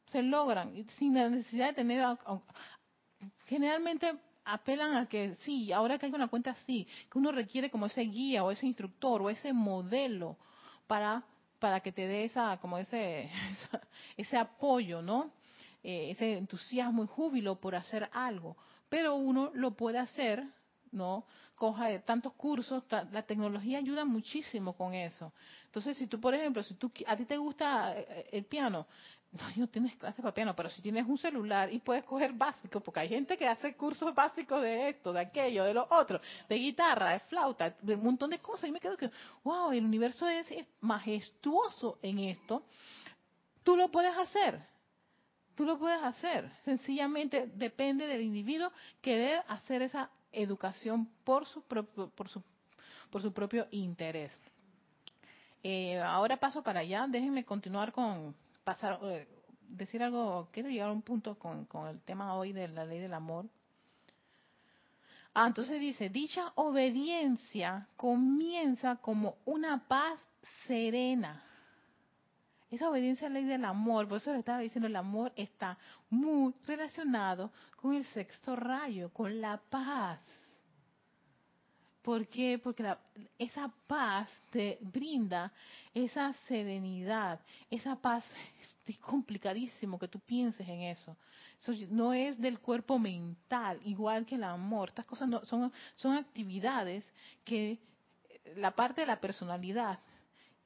[0.05, 2.05] Se logran sin la necesidad de tener...
[3.45, 4.13] Generalmente
[4.45, 8.01] apelan a que sí, ahora que hay una cuenta así, que uno requiere como ese
[8.01, 10.37] guía o ese instructor o ese modelo
[10.87, 11.23] para
[11.59, 13.29] para que te dé esa como ese
[14.17, 15.31] ese apoyo, ¿no?
[15.83, 18.57] Eh, ese entusiasmo y júbilo por hacer algo.
[18.89, 20.43] Pero uno lo puede hacer,
[20.91, 21.25] ¿no?
[21.56, 25.34] Coja tantos cursos, la tecnología ayuda muchísimo con eso.
[25.65, 28.88] Entonces, si tú, por ejemplo, si tú, a ti te gusta eh, el piano,
[29.32, 32.80] no, no tienes clase para piano, pero si tienes un celular y puedes coger básico,
[32.80, 36.56] porque hay gente que hace cursos básicos de esto, de aquello, de lo otro, de
[36.56, 39.12] guitarra, de flauta, de un montón de cosas, y me quedo que,
[39.44, 40.48] wow, el universo es
[40.81, 42.63] majestuoso en esto,
[43.63, 44.67] tú lo puedes hacer.
[45.56, 46.50] Tú lo puedes hacer.
[46.63, 48.71] Sencillamente depende del individuo
[49.02, 52.42] querer hacer esa educación por su propio, por su,
[53.10, 54.40] por su propio interés.
[55.63, 59.27] Eh, ahora paso para allá, déjenme continuar con pasar, eh,
[59.67, 63.00] decir algo, quiero llegar a un punto con, con el tema hoy de la ley
[63.00, 63.46] del amor.
[65.34, 70.19] Ah, entonces dice, dicha obediencia comienza como una paz
[70.65, 71.44] serena.
[72.69, 75.77] Esa obediencia a la ley del amor, por eso le estaba diciendo, el amor está
[76.09, 80.21] muy relacionado con el sexto rayo, con la paz.
[82.03, 82.59] ¿Por qué?
[82.63, 82.95] Porque
[83.37, 85.51] esa paz te brinda
[85.93, 87.39] esa serenidad,
[87.69, 88.23] esa paz,
[88.85, 91.17] es complicadísimo que tú pienses en eso.
[91.59, 94.89] Eso no es del cuerpo mental, igual que el amor.
[94.89, 97.03] Estas cosas no, son, son actividades
[97.43, 97.79] que
[98.55, 99.99] la parte de la personalidad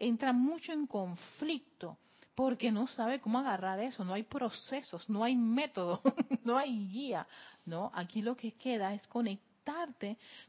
[0.03, 1.97] entra mucho en conflicto
[2.35, 6.01] porque no sabe cómo agarrar eso, no hay procesos, no hay método,
[6.43, 7.27] no hay guía,
[7.65, 7.91] ¿no?
[7.93, 9.53] Aquí lo que queda es conectar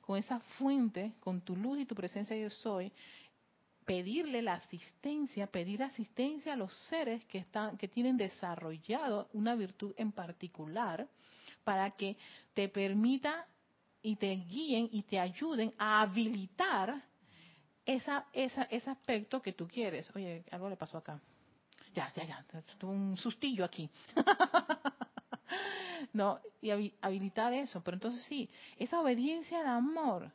[0.01, 2.93] con esa fuente, con tu luz y tu presencia yo soy,
[3.85, 9.95] pedirle la asistencia, pedir asistencia a los seres que están que tienen desarrollado una virtud
[9.97, 11.07] en particular
[11.65, 12.17] para que
[12.55, 13.47] te permita
[14.03, 17.03] y te guíen y te ayuden a habilitar
[17.87, 20.09] esa, esa, ese aspecto que tú quieres.
[20.15, 21.21] Oye, algo le pasó acá.
[21.95, 22.45] Ya, ya, ya,
[22.79, 23.89] tuvo un sustillo aquí.
[26.13, 27.83] no, y habilitar eso.
[27.83, 30.33] Pero entonces sí, esa obediencia al amor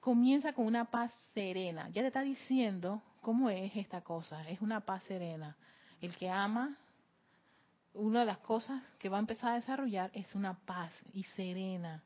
[0.00, 1.88] comienza con una paz serena.
[1.90, 4.46] Ya te está diciendo cómo es esta cosa.
[4.48, 5.56] Es una paz serena.
[6.00, 6.76] El que ama,
[7.94, 12.02] una de las cosas que va a empezar a desarrollar es una paz y serena.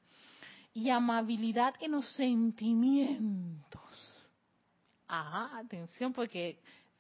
[0.73, 4.12] Y amabilidad en los sentimientos.
[5.15, 6.59] Ajá, atención, porque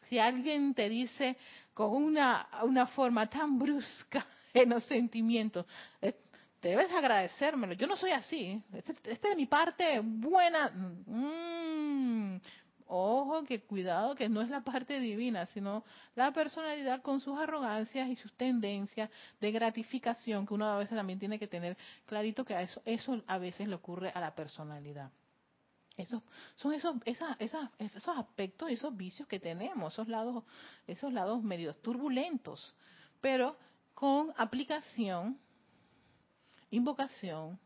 [0.09, 1.37] si alguien te dice
[1.73, 5.67] con una, una forma tan brusca, en los sentimientos.
[6.61, 7.73] Debes agradecérmelo.
[7.73, 8.63] Yo no soy así.
[8.73, 10.71] Esta este es mi parte buena.
[11.07, 12.37] Mm,
[12.87, 15.83] ojo, que cuidado, que no es la parte divina, sino
[16.15, 19.11] la personalidad con sus arrogancias y sus tendencias
[19.41, 23.39] de gratificación, que uno a veces también tiene que tener clarito que eso, eso a
[23.39, 25.11] veces le ocurre a la personalidad.
[25.97, 26.23] Esos,
[26.57, 30.45] son esos, esas, esas, esos aspectos, esos vicios que tenemos, esos lados,
[30.87, 32.75] esos lados medios turbulentos.
[33.21, 33.57] Pero
[33.95, 35.39] con aplicación,
[36.71, 37.59] invocación,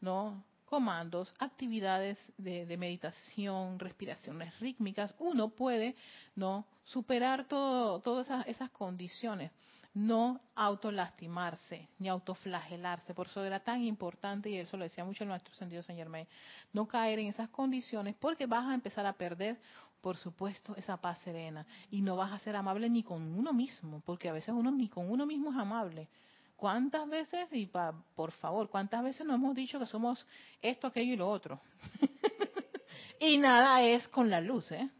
[0.00, 0.42] ¿no?
[0.70, 5.96] comandos, actividades de, meditación, respiraciones rítmicas, uno puede
[6.36, 9.50] no superar todo, todas esas, esas condiciones,
[9.94, 13.14] no autolastimarse ni autoflagelarse.
[13.14, 16.26] Por eso era tan importante, y eso lo decía mucho el maestro sentido Señor May,
[16.72, 19.58] no caer en esas condiciones porque vas a empezar a perder
[20.00, 21.66] por supuesto, esa paz serena.
[21.90, 24.88] Y no vas a ser amable ni con uno mismo, porque a veces uno ni
[24.88, 26.08] con uno mismo es amable.
[26.56, 30.26] ¿Cuántas veces, y pa, por favor, cuántas veces nos hemos dicho que somos
[30.60, 31.60] esto, aquello y lo otro?
[33.20, 34.90] y nada es con la luz, ¿eh?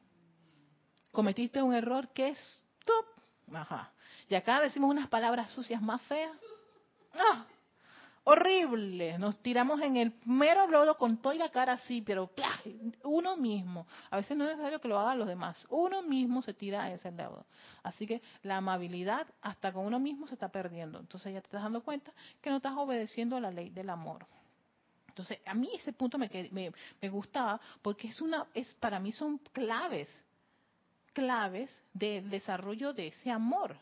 [1.12, 3.56] Cometiste un error que es top.
[3.56, 3.92] Ajá.
[4.30, 6.32] Y acá decimos unas palabras sucias más feas.
[7.14, 7.44] ¡Ah!
[8.24, 9.18] horrible.
[9.18, 12.30] Nos tiramos en el mero lodo con toda la cara así, pero
[13.04, 13.86] uno mismo.
[14.10, 15.66] A veces no es necesario que lo hagan los demás.
[15.68, 17.46] Uno mismo se tira a ese lodo.
[17.82, 20.98] Así que la amabilidad hasta con uno mismo se está perdiendo.
[20.98, 24.26] Entonces ya te estás dando cuenta que no estás obedeciendo a la ley del amor.
[25.08, 26.72] Entonces, a mí ese punto me, me,
[27.02, 30.08] me gustaba porque es una, es, para mí son claves,
[31.12, 33.76] claves del desarrollo de ese amor.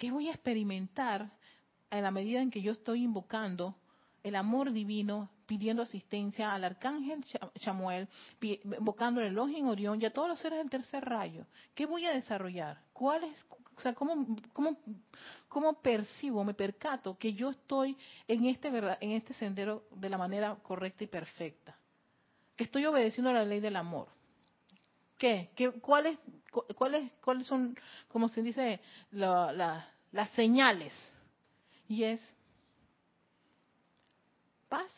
[0.00, 1.30] ¿Qué voy a experimentar
[1.90, 3.76] en la medida en que yo estoy invocando
[4.22, 7.22] el amor divino, pidiendo asistencia al arcángel
[7.58, 8.08] Chamuel,
[8.40, 11.44] invocando el en Orión y a todos los seres del tercer rayo.
[11.74, 12.80] ¿Qué voy a desarrollar?
[12.94, 13.44] ¿Cuál es,
[15.48, 17.94] cómo, percibo, me percato que yo estoy
[18.26, 21.76] en este, en este sendero de la manera correcta y perfecta?
[22.56, 24.08] Que estoy obedeciendo a la ley del amor.
[25.20, 25.50] ¿Qué?
[25.54, 26.18] ¿Qué cuáles,
[26.76, 27.76] cuáles, ¿Cuáles son,
[28.08, 30.94] como se dice, las señales?
[31.86, 32.20] Y es
[34.70, 34.90] paz,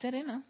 [0.00, 0.42] serena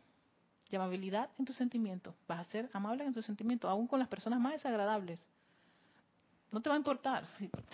[0.71, 2.15] y amabilidad en tus sentimientos.
[2.29, 5.19] Vas a ser amable en tus sentimientos, aún con las personas más desagradables.
[6.53, 7.27] No te va a importar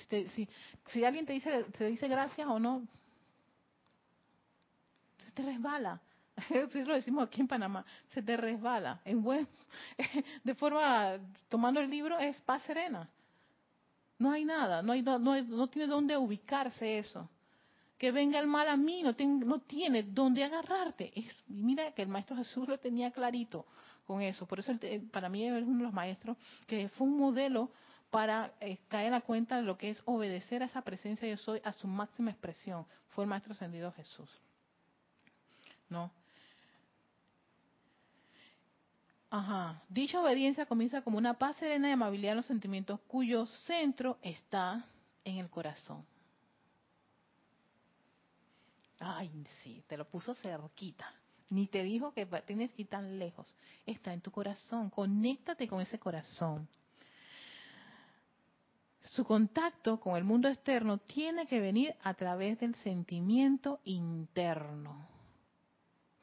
[0.09, 0.49] si,
[0.89, 2.89] si, alguien te dice, te dice gracias o no.
[5.19, 6.01] Se te resbala.
[6.87, 9.01] lo decimos aquí en Panamá, se te resbala.
[9.05, 9.49] En buen,
[10.45, 11.19] de forma,
[11.49, 13.09] tomando el libro, es paz serena.
[14.19, 17.29] No hay nada, no, hay, no, no tiene dónde ubicarse eso
[17.99, 19.15] que venga el mal a mí, no,
[19.47, 21.13] no tiene dónde agarrarte.
[21.19, 23.67] Es, mira que el Maestro Jesús lo tenía clarito
[24.07, 24.47] con eso.
[24.47, 24.73] Por eso
[25.11, 27.71] para mí es uno de los maestros que fue un modelo
[28.11, 31.61] para eh, caer la cuenta de lo que es obedecer a esa presencia yo soy
[31.65, 32.87] a su máxima expresión.
[33.09, 34.29] Fue el Maestro Ascendido Jesús.
[35.89, 36.11] ¿No?
[39.35, 39.83] Ajá.
[39.89, 44.87] Dicha obediencia comienza como una paz serena y amabilidad en los sentimientos cuyo centro está
[45.25, 46.07] en el corazón.
[49.01, 49.33] Ay,
[49.65, 51.13] sí, te lo puso cerquita.
[51.51, 53.53] ni te dijo que tienes que ir tan lejos.
[53.85, 54.89] Está en tu corazón.
[54.89, 56.69] Conéctate con ese corazón.
[59.03, 65.14] Su contacto con el mundo externo tiene que venir a través del sentimiento interno.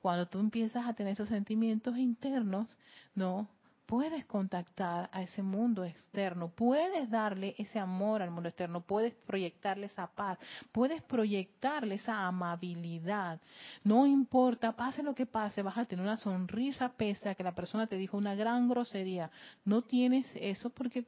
[0.01, 2.77] Cuando tú empiezas a tener esos sentimientos internos,
[3.13, 3.47] no
[3.91, 9.87] puedes contactar a ese mundo externo, puedes darle ese amor al mundo externo, puedes proyectarle
[9.87, 10.39] esa paz,
[10.71, 13.41] puedes proyectarle esa amabilidad.
[13.83, 17.53] No importa, pase lo que pase, vas a tener una sonrisa pese a que la
[17.53, 19.29] persona te dijo una gran grosería.
[19.65, 21.05] No tienes eso porque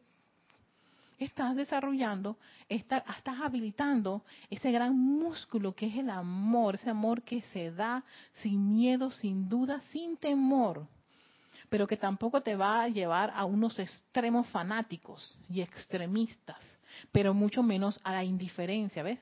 [1.24, 2.38] estás desarrollando,
[2.70, 8.04] estás, estás habilitando ese gran músculo que es el amor, ese amor que se da
[8.42, 10.88] sin miedo, sin duda, sin temor
[11.74, 16.64] pero que tampoco te va a llevar a unos extremos fanáticos y extremistas,
[17.12, 19.18] pero mucho menos a la indiferencia, ¿ves?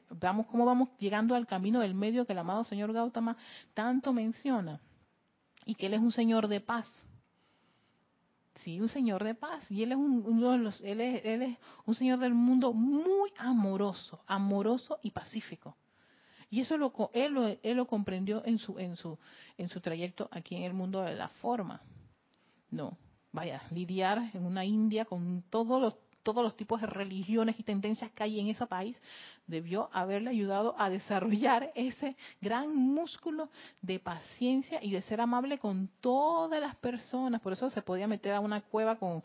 [0.50, 3.38] Cómo vamos llegando al camino del medio que el amado señor Gautama
[3.74, 4.82] tanto menciona,
[5.66, 6.88] y que él es un señor de paz.
[8.64, 9.70] Sí, un señor de paz.
[9.72, 12.74] Y él es un, uno de los, él es, él es un señor del mundo
[12.74, 15.76] muy amoroso, amoroso y pacífico.
[16.50, 19.18] Y eso lo, él, lo, él lo comprendió en su, en, su,
[19.58, 21.82] en su trayecto aquí en el mundo de la forma.
[22.70, 22.98] No,
[23.32, 28.12] vaya, lidiar en una India con todos los todos los tipos de religiones y tendencias
[28.12, 29.02] que hay en ese país,
[29.48, 33.50] debió haberle ayudado a desarrollar ese gran músculo
[33.82, 37.42] de paciencia y de ser amable con todas las personas.
[37.42, 39.24] Por eso se podía meter a una cueva con,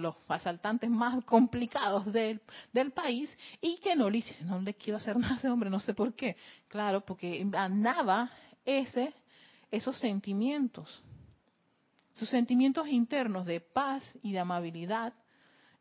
[0.00, 2.40] los asaltantes más complicados del,
[2.72, 5.80] del país y que no le no le quiero hacer nada a ese hombre, no
[5.80, 6.36] sé por qué.
[6.68, 8.30] Claro, porque andaba
[8.64, 9.12] ese,
[9.70, 11.02] esos sentimientos
[12.16, 15.12] sus sentimientos internos de paz y de amabilidad,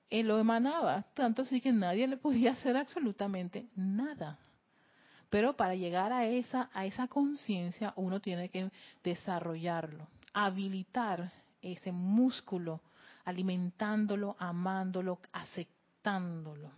[0.09, 4.39] él lo emanaba, tanto así que nadie le podía hacer absolutamente nada.
[5.29, 8.71] Pero para llegar a esa, a esa conciencia uno tiene que
[9.03, 11.31] desarrollarlo, habilitar
[11.61, 12.81] ese músculo,
[13.25, 16.71] alimentándolo, amándolo, aceptándolo.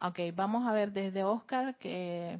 [0.00, 2.38] Ok, vamos a ver desde Oscar que,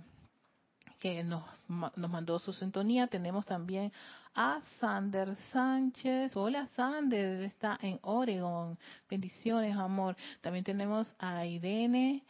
[1.03, 3.09] que nos, nos mandó su sintonía.
[3.09, 3.93] Tenemos también
[4.37, 6.31] a Sander Sánchez.
[6.37, 8.79] Hola Sander, está en Oregon.
[9.11, 10.17] Bendiciones, amor.
[10.43, 12.23] También tenemos a Irene.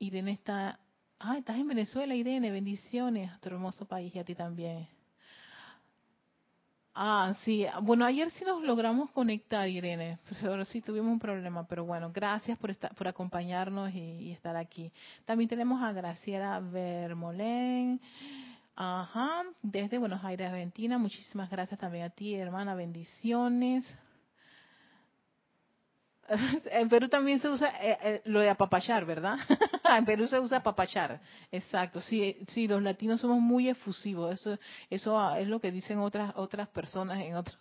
[0.00, 0.80] Irene está,
[1.20, 2.50] ah, estás en Venezuela, Irene.
[2.50, 4.88] Bendiciones, a tu hermoso país y a ti también.
[6.98, 7.66] Ah, sí.
[7.82, 10.18] Bueno, ayer sí nos logramos conectar, Irene.
[10.40, 14.56] Pues sí tuvimos un problema, pero bueno, gracias por estar, por acompañarnos y, y estar
[14.56, 14.90] aquí.
[15.26, 18.00] También tenemos a Graciela Vermolén.
[18.74, 20.96] Ajá, desde Buenos Aires, Argentina.
[20.96, 22.74] Muchísimas gracias también a ti, hermana.
[22.74, 23.84] Bendiciones.
[26.70, 29.38] En Perú también se usa eh, eh, lo de apapachar, ¿verdad?
[29.96, 31.20] en Perú se usa apapachar.
[31.50, 32.00] Exacto.
[32.00, 34.34] Sí, sí, los latinos somos muy efusivos.
[34.34, 34.58] Eso,
[34.90, 37.56] eso es lo que dicen otras otras personas en otros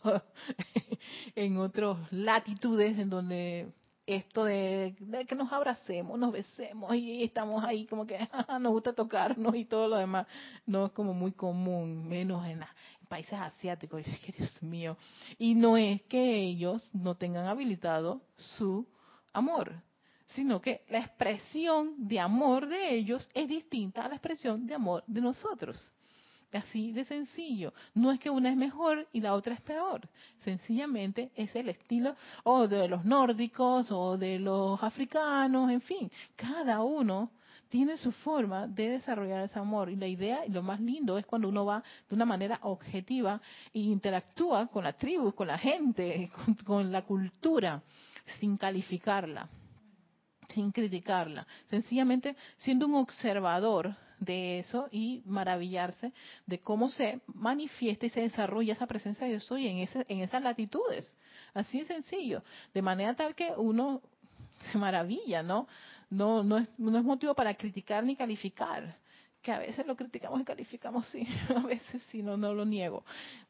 [1.35, 3.71] en otras latitudes en donde
[4.07, 4.95] esto de,
[5.27, 8.19] que nos abracemos, nos besemos y estamos ahí como que
[8.59, 10.27] nos gusta tocarnos y todo lo demás,
[10.65, 12.59] no es como muy común, menos en,
[13.05, 14.03] países asiáticos,
[14.37, 14.97] Dios mío.
[15.37, 18.87] Y no es que ellos no tengan habilitado su
[19.33, 19.81] amor,
[20.27, 25.03] sino que la expresión de amor de ellos es distinta a la expresión de amor
[25.07, 25.91] de nosotros.
[26.51, 27.73] Así de sencillo.
[27.93, 30.07] No es que una es mejor y la otra es peor.
[30.43, 36.11] Sencillamente es el estilo o de los nórdicos o de los africanos, en fin.
[36.37, 37.31] Cada uno
[37.69, 39.89] tiene su forma de desarrollar ese amor.
[39.89, 43.41] Y la idea, y lo más lindo, es cuando uno va de una manera objetiva
[43.73, 46.31] e interactúa con la tribu, con la gente,
[46.65, 47.81] con la cultura,
[48.39, 49.49] sin calificarla,
[50.49, 51.45] sin criticarla.
[51.67, 56.13] Sencillamente siendo un observador de eso y maravillarse
[56.45, 60.21] de cómo se manifiesta y se desarrolla esa presencia de Dios soy en, ese, en
[60.21, 61.15] esas latitudes.
[61.53, 62.43] Así de sencillo.
[62.73, 64.01] De manera tal que uno
[64.71, 65.67] se maravilla, ¿no?
[66.09, 68.97] No, no, es, no es motivo para criticar ni calificar.
[69.41, 71.27] Que a veces lo criticamos y calificamos, sí.
[71.55, 73.03] A veces sí, no, no lo niego.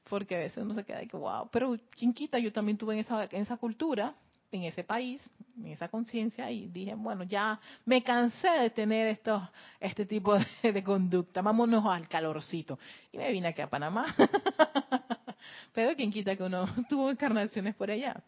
[0.10, 1.49] Porque a veces uno se queda de que, wow.
[1.51, 2.38] Pero, ¿quién quita?
[2.38, 4.14] Yo también tuve en esa, esa cultura
[4.56, 5.22] en ese país,
[5.58, 9.49] en esa conciencia, y dije, bueno, ya me cansé de tener esto,
[9.80, 12.80] este tipo de, conducta, vámonos al calorcito.
[13.12, 14.16] Y me vine aquí a Panamá.
[15.74, 18.22] Pero quien quita que uno tuvo encarnaciones por allá.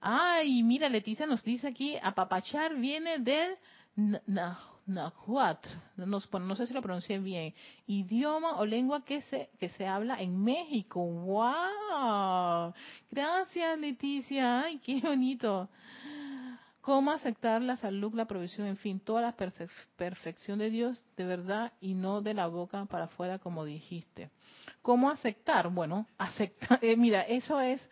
[0.00, 3.56] Ay, mira, Leticia nos dice aquí, apapachar viene del
[4.86, 7.52] Nahuatl, no, no sé si lo pronuncié bien,
[7.86, 11.04] idioma o lengua que se, que se habla en México.
[11.04, 12.72] ¡Wow!
[13.10, 14.62] Gracias, Leticia.
[14.62, 15.68] ¡Ay, qué bonito!
[16.80, 19.36] ¿Cómo aceptar la salud, la provisión, en fin, toda la
[19.96, 24.30] perfección de Dios de verdad y no de la boca para afuera como dijiste?
[24.80, 25.68] ¿Cómo aceptar?
[25.68, 27.86] Bueno, aceptar, eh, mira, eso es...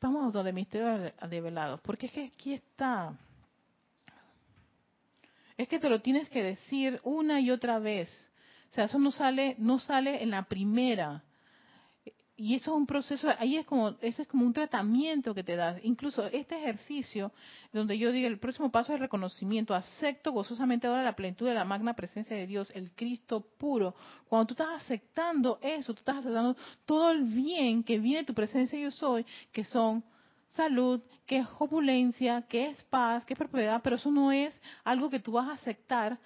[0.00, 3.16] vamos a de misterio develados, porque es que aquí está...
[5.56, 8.08] Es que te lo tienes que decir una y otra vez.
[8.70, 11.24] O sea, eso no sale, no sale en la primera
[12.40, 15.56] y eso es un proceso, ahí es como, ese es como un tratamiento que te
[15.56, 15.80] das.
[15.82, 17.32] Incluso este ejercicio,
[17.72, 21.64] donde yo digo, el próximo paso es reconocimiento, acepto gozosamente ahora la plenitud de la
[21.64, 23.96] magna presencia de Dios, el Cristo puro.
[24.28, 28.34] Cuando tú estás aceptando eso, tú estás aceptando todo el bien que viene de tu
[28.34, 30.04] presencia yo soy, que son
[30.50, 35.10] salud, que es opulencia, que es paz, que es propiedad, pero eso no es algo
[35.10, 36.16] que tú vas a aceptar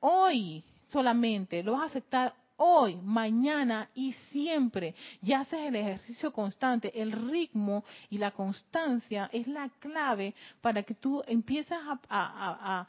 [0.00, 4.94] hoy solamente, lo vas a aceptar hoy, mañana y siempre.
[5.22, 6.92] Y haces el ejercicio constante.
[7.00, 12.86] El ritmo y la constancia es la clave para que tú empieces a, a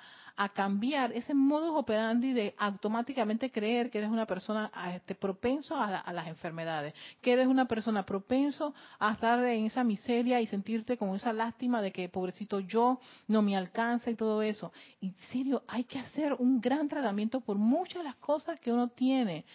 [0.50, 6.28] cambiar ese modus operandi de automáticamente creer que eres una persona este, propenso a, las
[6.28, 11.32] enfermedades, que eres una persona propenso a estar en esa miseria y sentirte con esa
[11.32, 14.74] lástima de que pobrecito yo no me alcanza y todo eso.
[15.00, 18.90] Y serio, hay que hacer un gran tratamiento por muchas de las cosas que uno
[18.90, 19.46] tiene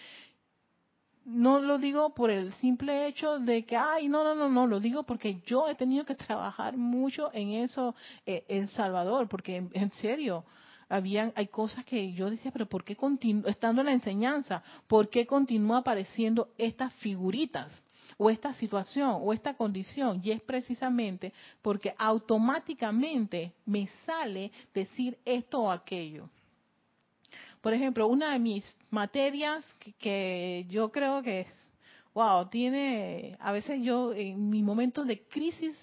[1.23, 4.81] no lo digo por el simple hecho de que, ay, no, no, no, no, lo
[4.81, 7.95] digo porque yo he tenido que trabajar mucho en eso
[8.27, 10.45] eh, en Salvador, porque en serio,
[10.91, 15.09] habían, hay cosas que yo decía, pero ¿por qué continúa, estando en la enseñanza, por
[15.09, 17.73] qué continúa apareciendo estas figuritas?
[18.19, 21.33] o esta situación o esta condición y es precisamente
[21.63, 26.29] porque automáticamente me sale decir esto o aquello.
[27.63, 31.47] Por ejemplo, una de mis materias que, que, yo creo que,
[32.13, 35.77] wow, tiene, a veces yo en mi momento de crisis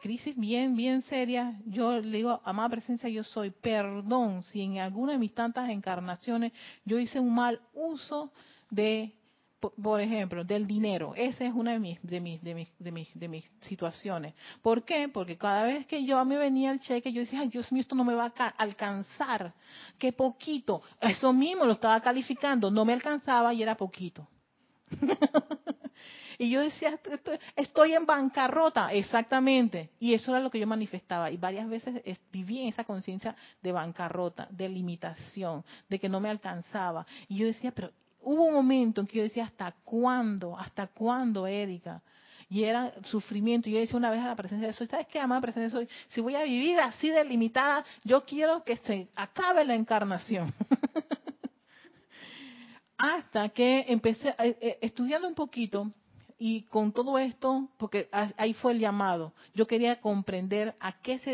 [0.00, 5.12] crisis bien, bien seria, yo le digo, amada presencia, yo soy, perdón si en alguna
[5.12, 6.52] de mis tantas encarnaciones
[6.84, 8.32] yo hice un mal uso
[8.70, 9.12] de,
[9.60, 11.14] por ejemplo, del dinero.
[11.16, 14.34] Esa es una de mis, de mis, de mis, de mis, de mis situaciones.
[14.62, 15.08] ¿Por qué?
[15.08, 17.94] Porque cada vez que yo mí venía el cheque, yo decía, ay Dios mío, esto
[17.94, 19.54] no me va a alcanzar.
[19.98, 20.82] Qué poquito.
[21.00, 24.28] Eso mismo lo estaba calificando, no me alcanzaba y era poquito.
[26.38, 26.98] Y yo decía,
[27.54, 29.90] estoy en bancarrota, exactamente.
[29.98, 31.30] Y eso era lo que yo manifestaba.
[31.30, 36.28] Y varias veces viví en esa conciencia de bancarrota, de limitación, de que no me
[36.28, 37.06] alcanzaba.
[37.28, 40.58] Y yo decía, pero hubo un momento en que yo decía, ¿hasta cuándo?
[40.58, 42.02] ¿Hasta cuándo, Erika?
[42.48, 43.68] y era sufrimiento.
[43.68, 45.86] Y yo decía una vez a la presencia de soy, ¿sabes qué, amada presencia de
[45.86, 45.96] soy?
[46.08, 50.54] Si voy a vivir así delimitada, yo quiero que se acabe la encarnación.
[52.98, 55.90] Hasta que empecé, eh, eh, estudiando un poquito,
[56.38, 61.32] y con todo esto, porque ahí fue el llamado, yo quería comprender a qué se,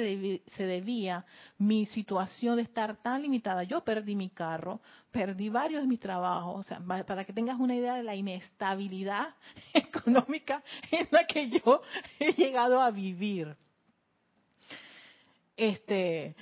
[0.65, 1.25] debía
[1.59, 3.65] mi situación de estar tan limitada.
[3.65, 4.81] Yo perdí mi carro,
[5.11, 9.35] perdí varios de mis trabajos, o sea, para que tengas una idea de la inestabilidad
[9.75, 11.83] económica en la que yo
[12.21, 13.57] he llegado a vivir.
[15.57, 16.37] Este,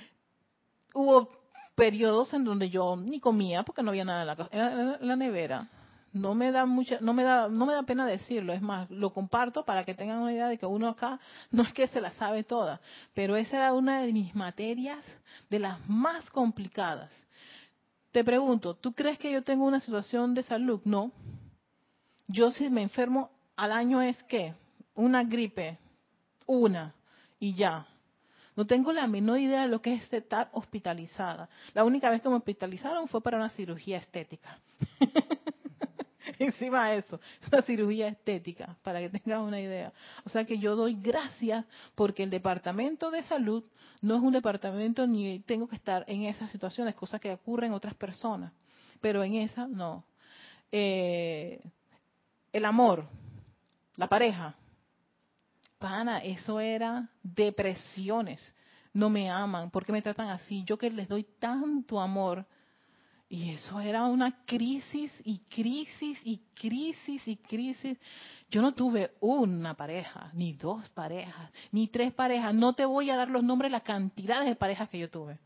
[0.93, 1.31] hubo
[1.73, 5.67] periodos en donde yo ni comía porque no había nada en la nevera
[6.13, 9.13] no me da mucha, no me da, no me da pena decirlo, es más, lo
[9.13, 11.19] comparto para que tengan una idea de que uno acá
[11.51, 12.81] no es que se la sabe toda,
[13.13, 15.03] pero esa era una de mis materias
[15.49, 17.11] de las más complicadas.
[18.11, 20.81] Te pregunto, ¿tú crees que yo tengo una situación de salud?
[20.83, 21.13] No.
[22.27, 24.53] Yo si me enfermo al año es que
[24.95, 25.77] una gripe,
[26.45, 26.93] una
[27.39, 27.87] y ya.
[28.57, 31.49] No tengo la menor idea de lo que es estar hospitalizada.
[31.73, 34.59] La única vez que me hospitalizaron fue para una cirugía estética.
[36.45, 39.93] encima de eso, es una cirugía estética, para que tengan una idea.
[40.25, 41.65] O sea que yo doy gracias
[41.95, 43.63] porque el departamento de salud
[44.01, 47.75] no es un departamento ni tengo que estar en esas situaciones, cosas que ocurren en
[47.75, 48.51] otras personas,
[48.99, 50.05] pero en esa no.
[50.71, 51.61] Eh,
[52.51, 53.07] el amor,
[53.97, 54.55] la pareja,
[55.77, 58.41] pana, eso era depresiones.
[58.93, 60.63] No me aman, ¿por qué me tratan así?
[60.65, 62.45] Yo que les doy tanto amor,
[63.31, 67.97] y eso era una crisis y crisis y crisis y crisis.
[68.49, 72.53] Yo no tuve una pareja, ni dos parejas, ni tres parejas.
[72.53, 75.39] No te voy a dar los nombres, la cantidad de parejas que yo tuve.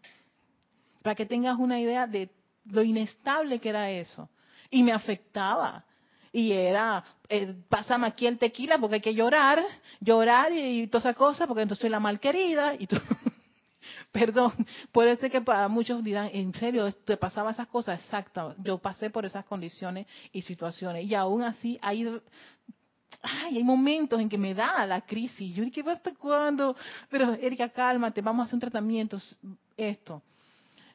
[1.04, 2.32] Para que tengas una idea de
[2.72, 4.30] lo inestable que era eso.
[4.72, 5.86] Y me afectaba.
[6.32, 9.64] Y era, eh, pásame aquí el tequila porque hay que llorar,
[10.00, 12.98] llorar y, y toda esa cosa porque entonces soy la mal querida y tú
[14.16, 14.54] Perdón,
[14.94, 18.00] puede ser que para muchos dirán, ¿en serio te pasaba esas cosas?
[18.00, 22.08] Exacto, yo pasé por esas condiciones y situaciones y aún así hay
[23.22, 25.54] ay, hay momentos en que me da la crisis.
[25.54, 26.78] Yo dije, ¿hasta cuándo?
[27.10, 29.18] Pero, Erika, cálmate, vamos a hacer un tratamiento.
[29.76, 30.22] Esto.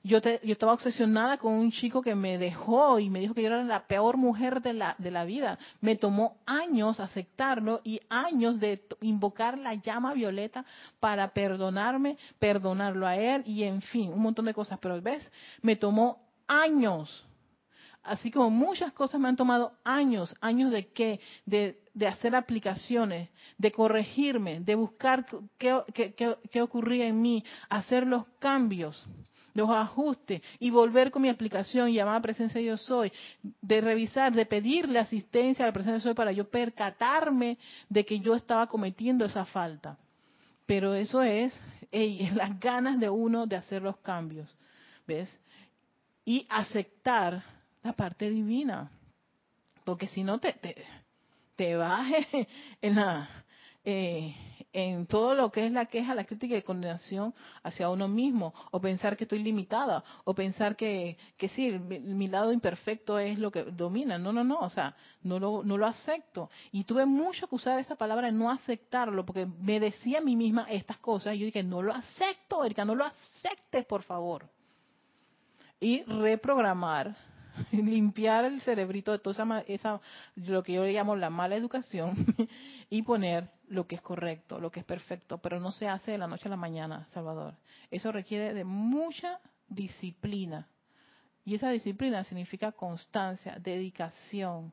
[0.03, 3.42] Yo, te, yo estaba obsesionada con un chico que me dejó y me dijo que
[3.42, 5.59] yo era la peor mujer de la, de la vida.
[5.82, 10.64] Me tomó años aceptarlo y años de invocar la llama violeta
[11.01, 14.78] para perdonarme, perdonarlo a él y en fin, un montón de cosas.
[14.80, 15.30] Pero ves,
[15.61, 17.26] me tomó años.
[18.03, 23.28] Así como muchas cosas me han tomado años, años de qué, de, de hacer aplicaciones,
[23.59, 25.26] de corregirme, de buscar
[25.59, 26.14] qué, qué,
[26.51, 29.07] qué ocurría en mí, hacer los cambios
[29.55, 34.98] los ajustes y volver con mi aplicación llamada presencia yo soy, de revisar, de pedirle
[34.98, 39.44] asistencia a la presencia yo soy para yo percatarme de que yo estaba cometiendo esa
[39.44, 39.98] falta.
[40.66, 41.53] Pero eso es
[42.34, 44.55] las ganas de uno de hacer los cambios,
[45.07, 45.40] ¿ves?
[46.24, 47.42] Y aceptar
[47.82, 48.90] la parte divina,
[49.84, 50.84] porque si no te, te,
[51.57, 51.74] te
[52.82, 53.28] en la...
[53.84, 54.34] Eh,
[54.73, 58.81] en todo lo que es la queja, la crítica y condenación hacia uno mismo, o
[58.81, 63.64] pensar que estoy limitada, o pensar que, que sí, mi, lado imperfecto es lo que
[63.64, 64.18] domina.
[64.18, 66.51] No, no, no, o sea, no lo, no lo acepto.
[66.73, 70.37] Y tuve mucho que usar esa palabra de no aceptarlo, porque me decía a mí
[70.37, 74.49] misma estas cosas, y yo dije, no lo acepto, Erika, no lo aceptes, por favor.
[75.81, 77.16] Y reprogramar
[77.73, 80.01] limpiar el cerebrito de toda esa, esa,
[80.37, 82.14] lo que yo le llamo la mala educación
[82.91, 86.18] y poner lo que es correcto, lo que es perfecto, pero no se hace de
[86.18, 87.55] la noche a la mañana, Salvador.
[87.91, 90.68] Eso requiere de mucha disciplina.
[91.45, 94.73] Y esa disciplina significa constancia, dedicación,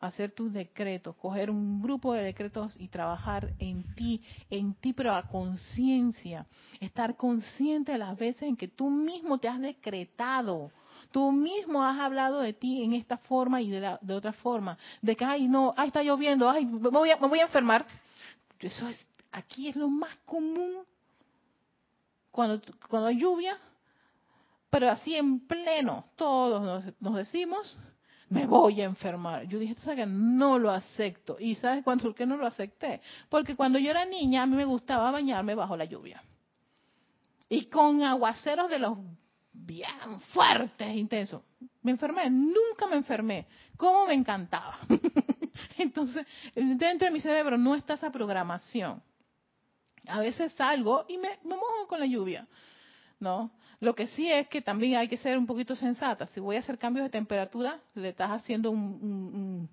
[0.00, 5.14] hacer tus decretos, coger un grupo de decretos y trabajar en ti, en ti, pero
[5.14, 6.46] a conciencia,
[6.80, 10.70] estar consciente de las veces en que tú mismo te has decretado
[11.12, 14.78] Tú mismo has hablado de ti en esta forma y de, de otra forma.
[15.02, 17.84] De que, ay, no, ay, está lloviendo, ay, me voy a, me voy a enfermar.
[18.62, 20.84] Eso es, aquí es lo más común
[22.30, 23.58] cuando, cuando hay lluvia,
[24.70, 27.76] pero así en pleno, todos nos, decimos,
[28.30, 29.44] me voy a enfermar.
[29.44, 31.36] Yo dije, tú sabes que no lo acepto.
[31.38, 31.84] ¿Y sabes
[32.16, 33.02] qué no lo acepté?
[33.28, 36.22] Porque cuando yo era niña, a mí me gustaba bañarme bajo la lluvia.
[37.50, 38.96] Y con aguaceros de los
[39.52, 41.42] bien fuertes, intensos.
[41.82, 43.46] Me enfermé, nunca me enfermé.
[43.76, 44.78] ¿Cómo me encantaba?
[45.82, 49.02] Entonces, dentro de mi cerebro no está esa programación.
[50.06, 52.46] A veces salgo y me, mojo con la lluvia,
[53.20, 53.52] ¿no?
[53.80, 56.26] Lo que sí es que también hay que ser un poquito sensata.
[56.28, 59.68] Si voy a hacer cambios de temperatura, le estás haciendo un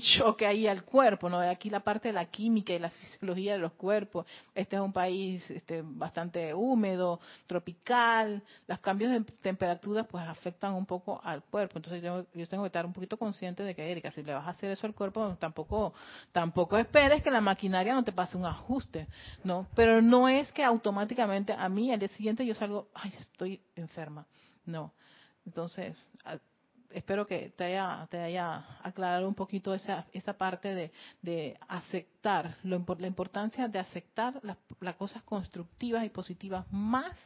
[0.00, 1.38] choque ahí al cuerpo, ¿no?
[1.38, 4.26] Aquí la parte de la química y la fisiología de los cuerpos.
[4.54, 8.42] Este es un país este, bastante húmedo, tropical.
[8.66, 11.78] Los cambios de temperatura pues afectan un poco al cuerpo.
[11.78, 14.46] Entonces yo, yo tengo que estar un poquito consciente de que, Erika, si le vas
[14.46, 15.92] a hacer eso al cuerpo, tampoco,
[16.30, 19.08] tampoco esperes que la maquinaria no te pase un ajuste,
[19.44, 19.66] ¿no?
[19.74, 24.26] Pero no es que automáticamente a mí al día siguiente yo salgo, ay, estoy enferma.
[24.64, 24.92] No.
[25.44, 25.96] Entonces,
[26.94, 32.56] espero que te haya, te haya aclarado un poquito esa, esa parte de, de aceptar,
[32.62, 37.16] lo, la importancia de aceptar las, cosas constructivas y positivas más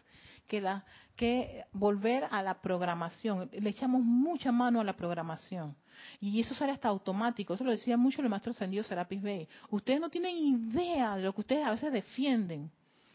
[0.47, 0.85] que, la,
[1.17, 3.51] que volver a la programación.
[3.53, 5.77] Le echamos mucha mano a la programación.
[6.21, 7.55] Y eso sale hasta automático.
[7.55, 9.49] Eso lo decía mucho el maestro ascendido Serapis Bey.
[9.71, 12.71] Ustedes no tienen idea de lo que ustedes a veces defienden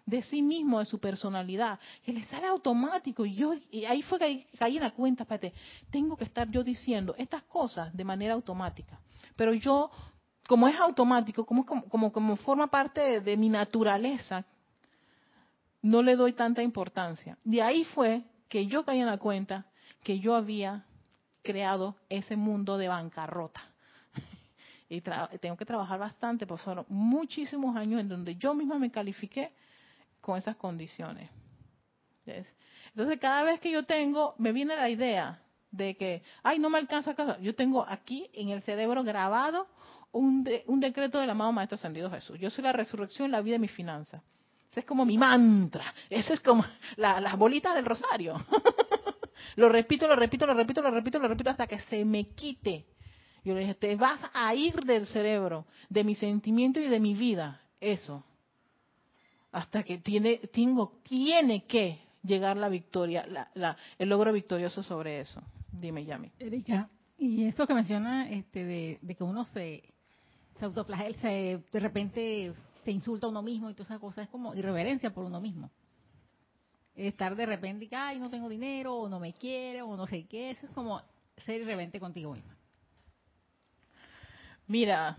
[0.05, 3.25] de sí mismo, de su personalidad, que le sale automático.
[3.25, 5.53] Y yo y ahí fue que caí en la cuenta, espérate,
[5.89, 8.99] tengo que estar yo diciendo estas cosas de manera automática.
[9.35, 9.91] Pero yo,
[10.47, 14.45] como es automático, como, como, como forma parte de, mi naturaleza,
[15.81, 17.37] no le doy tanta importancia.
[17.43, 19.65] De ahí fue que yo caí en la cuenta
[20.03, 20.85] que yo había
[21.41, 23.61] creado ese mundo de bancarrota.
[24.89, 29.53] Y tengo que trabajar bastante, porque fueron muchísimos años en donde yo misma me califiqué
[30.21, 31.29] con esas condiciones.
[32.25, 35.41] Entonces, cada vez que yo tengo, me viene la idea
[35.71, 37.37] de que, ay, no me alcanza casa.
[37.39, 39.67] Yo tengo aquí en el cerebro grabado
[40.11, 42.37] un, un decreto del amado Maestro Ascendido Jesús.
[42.39, 44.21] Yo soy la resurrección, la vida y mi finanza.
[44.69, 45.93] Ese es como mi mantra.
[46.09, 46.63] Ese es como
[46.95, 48.37] las bolitas del rosario.
[49.55, 52.85] lo repito, lo repito, lo repito, lo repito, lo repito hasta que se me quite.
[53.43, 57.15] Yo le dije, te vas a ir del cerebro, de mi sentimiento y de mi
[57.15, 57.59] vida.
[57.79, 58.23] Eso
[59.51, 65.41] hasta que tiene, tengo, tiene que llegar la victoria, la, el logro victorioso sobre eso.
[65.71, 66.31] Dime, Yami.
[66.39, 69.83] Erika, y eso que menciona este, de, que uno se,
[70.59, 70.71] se
[71.21, 75.13] se, de repente se insulta a uno mismo y todas esas cosas, es como irreverencia
[75.13, 75.69] por uno mismo.
[76.95, 80.25] Estar de repente, que, ay, no tengo dinero, o no me quiere, o no sé
[80.25, 81.01] qué, eso es como
[81.45, 82.51] ser irreverente contigo mismo.
[84.67, 85.17] Mira,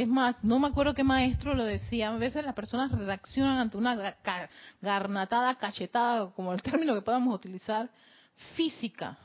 [0.00, 2.08] Es más, no me acuerdo qué maestro lo decía.
[2.08, 4.16] A veces las personas reaccionan ante una
[4.80, 7.90] garnatada, cachetada, como el término que podamos utilizar,
[8.56, 9.18] física,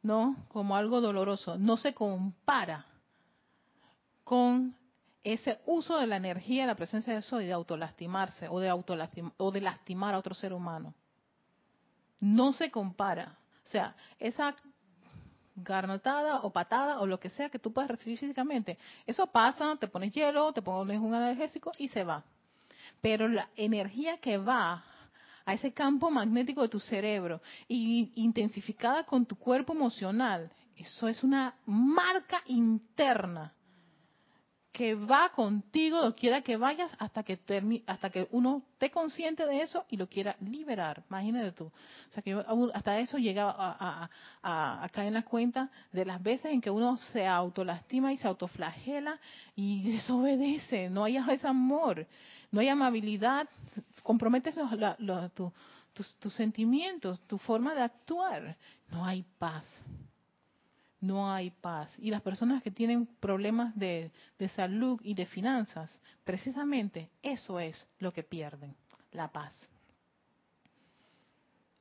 [0.00, 0.36] ¿no?
[0.46, 1.58] Como algo doloroso.
[1.58, 2.86] No se compara
[4.22, 4.76] con
[5.24, 8.70] ese uso de la energía, la presencia de eso y de autolastimarse o de,
[9.36, 10.94] o de lastimar a otro ser humano.
[12.20, 13.36] No se compara.
[13.66, 14.54] O sea, esa
[15.54, 19.88] garnotada o patada o lo que sea que tú puedas recibir físicamente, eso pasa, te
[19.88, 22.24] pones hielo, te pones un analgésico y se va.
[23.00, 24.84] Pero la energía que va
[25.44, 31.22] a ese campo magnético de tu cerebro y intensificada con tu cuerpo emocional, eso es
[31.22, 33.52] una marca interna
[34.72, 37.38] que va contigo donde quiera que vayas hasta que
[37.86, 41.04] hasta que uno esté consciente de eso y lo quiera liberar.
[41.10, 41.64] Imagínate tú.
[41.66, 42.42] O sea que
[42.72, 44.08] hasta eso llega a,
[44.42, 48.26] a, caer en la cuenta de las veces en que uno se autolastima y se
[48.26, 49.20] autoflagela
[49.54, 50.88] y desobedece.
[50.88, 52.06] No hay ese amor,
[52.50, 53.46] no hay amabilidad,
[54.02, 54.54] comprometes
[55.92, 58.56] tus, tus sentimientos, tu forma de actuar.
[58.90, 59.66] No hay paz
[61.02, 61.92] no hay paz.
[61.98, 64.10] Y las personas que tienen problemas de,
[64.54, 65.90] salud y de finanzas,
[66.24, 68.74] precisamente eso es lo que pierden,
[69.10, 69.52] la paz.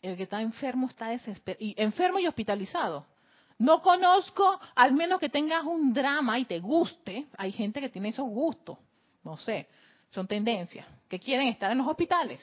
[0.02, 3.06] El que está enfermo está desesperado, y enfermo y hospitalizado.
[3.60, 8.10] No conozco, al menos que tengas un drama y te guste, hay gente que tiene
[8.10, 8.80] esos gustos,
[9.24, 9.68] no sé,
[10.10, 12.42] son tendencias, que quieren estar en los hospitales.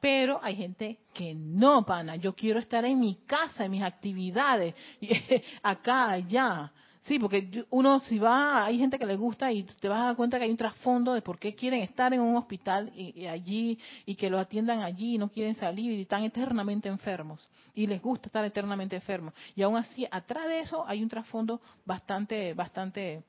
[0.00, 2.16] Pero hay gente que no, pana.
[2.16, 4.74] Yo quiero estar en mi casa, en mis actividades,
[5.62, 6.72] acá, allá.
[7.02, 10.16] Sí, porque uno si va, hay gente que le gusta y te vas a dar
[10.16, 13.78] cuenta que hay un trasfondo de por qué quieren estar en un hospital y, allí
[14.04, 18.02] y que lo atiendan allí y no quieren salir y están eternamente enfermos y les
[18.02, 19.32] gusta estar eternamente enfermos.
[19.56, 23.24] Y aún así, atrás de eso hay un trasfondo bastante, bastante,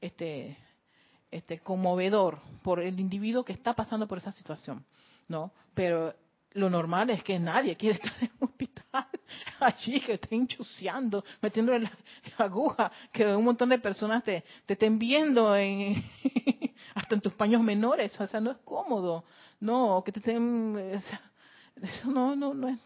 [0.00, 0.56] este,
[1.30, 4.84] este, conmovedor por el individuo que está pasando por esa situación.
[5.28, 5.52] ¿No?
[5.74, 6.14] Pero
[6.56, 9.06] lo normal es que nadie quiere estar en un hospital
[9.60, 11.90] allí que esté enchuciando, metiendo la
[12.38, 16.02] aguja, que un montón de personas te, te estén viendo en,
[16.94, 19.24] hasta en tus paños menores, o sea, no es cómodo,
[19.60, 20.76] no, que te estén,
[21.82, 22.78] eso no, no, no es,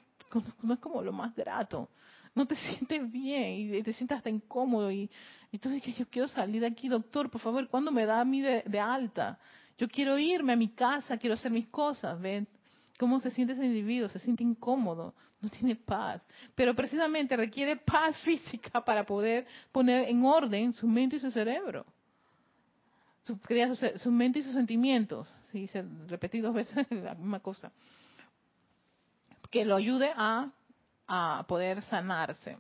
[0.62, 1.88] no es como lo más grato,
[2.34, 5.09] no te sientes bien y te sientes hasta incómodo y,
[5.53, 8.24] y tú dices, yo quiero salir de aquí, doctor, por favor, ¿cuándo me da a
[8.24, 9.38] mí de alta?
[9.81, 12.47] Yo quiero irme a mi casa, quiero hacer mis cosas, ¿ven?
[12.99, 14.11] ¿Cómo se siente ese individuo?
[14.11, 16.20] Se siente incómodo, no tiene paz.
[16.55, 21.87] Pero precisamente requiere paz física para poder poner en orden su mente y su cerebro.
[23.22, 23.41] Su,
[23.97, 25.35] su, mente y sus sentimientos.
[25.51, 27.72] Sí, se repetí dos veces la misma cosa.
[29.51, 30.53] Que lo ayude a,
[31.49, 32.59] poder sanarse.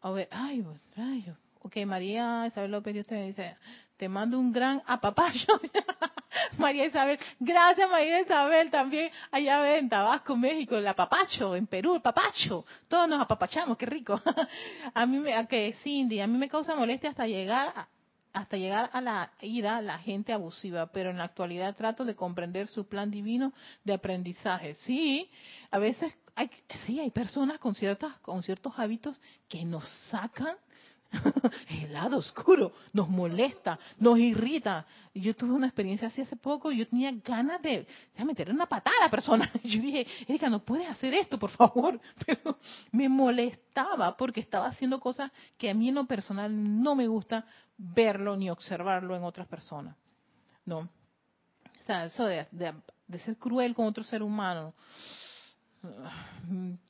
[0.00, 0.64] A ver, ay,
[0.96, 3.56] ay, ok, María Isabel López, te dice,
[3.96, 5.60] te mando un gran apapacho.
[6.58, 12.02] María Isabel, gracias María Isabel, también allá en Tabasco, México, el apapacho, en Perú, el
[12.02, 14.20] papacho, todos nos apapachamos, qué rico.
[14.94, 17.88] a mí me, que Cindy, a mí me causa molestia hasta llegar a,
[18.32, 22.66] hasta llegar a la ida la gente abusiva, pero en la actualidad trato de comprender
[22.66, 23.52] su plan divino
[23.84, 24.74] de aprendizaje.
[24.74, 25.30] Sí,
[25.70, 26.50] a veces hay,
[26.84, 30.56] sí, hay personas con ciertas, con ciertos hábitos que nos sacan
[31.68, 34.86] el lado oscuro nos molesta, nos irrita.
[35.14, 37.86] Yo tuve una experiencia así hace poco yo tenía ganas de,
[38.16, 39.50] de meter una patada a la persona.
[39.62, 42.00] Yo dije, Erika, no puedes hacer esto, por favor.
[42.26, 42.58] Pero
[42.92, 47.46] me molestaba porque estaba haciendo cosas que a mí en lo personal no me gusta
[47.76, 49.96] verlo ni observarlo en otras personas.
[50.64, 50.78] ¿No?
[50.78, 54.74] O sea, eso de ser cruel con otro ser humano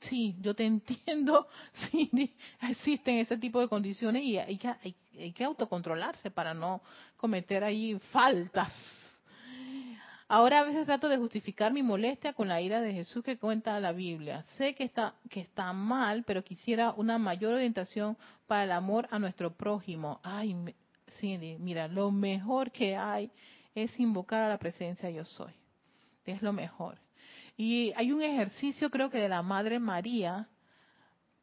[0.01, 1.47] sí, yo te entiendo,
[1.91, 2.09] sí,
[2.61, 6.81] existen ese tipo de condiciones y hay que, hay, que autocontrolarse para no
[7.17, 8.73] cometer ahí faltas.
[10.27, 13.79] Ahora a veces trato de justificar mi molestia con la ira de Jesús que cuenta
[13.79, 14.43] la Biblia.
[14.57, 18.17] Sé que está, que está mal, pero quisiera una mayor orientación
[18.47, 20.19] para el amor a nuestro prójimo.
[20.23, 20.73] Ay,
[21.19, 23.29] Cindy, mira, lo mejor que hay
[23.75, 25.53] es invocar a la presencia yo soy.
[26.25, 26.97] Es lo mejor.
[27.57, 30.47] Y hay un ejercicio, creo que de la Madre María,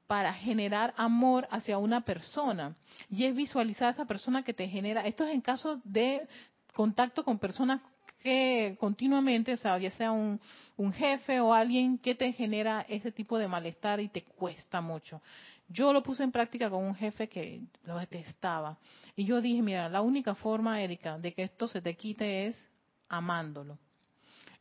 [0.07, 2.77] para generar amor hacia una persona.
[3.09, 5.07] Y es visualizar a esa persona que te genera.
[5.07, 6.29] Esto es en caso de
[6.75, 7.81] contacto con personas
[8.23, 10.39] que continuamente, o sea, ya sea un,
[10.77, 15.23] un jefe o alguien que te genera ese tipo de malestar y te cuesta mucho.
[15.69, 18.77] Yo lo puse en práctica con un jefe que lo detestaba.
[19.17, 22.71] Y yo dije, mira, la única forma, Erika, de que esto se te quite es
[23.09, 23.79] amándolo.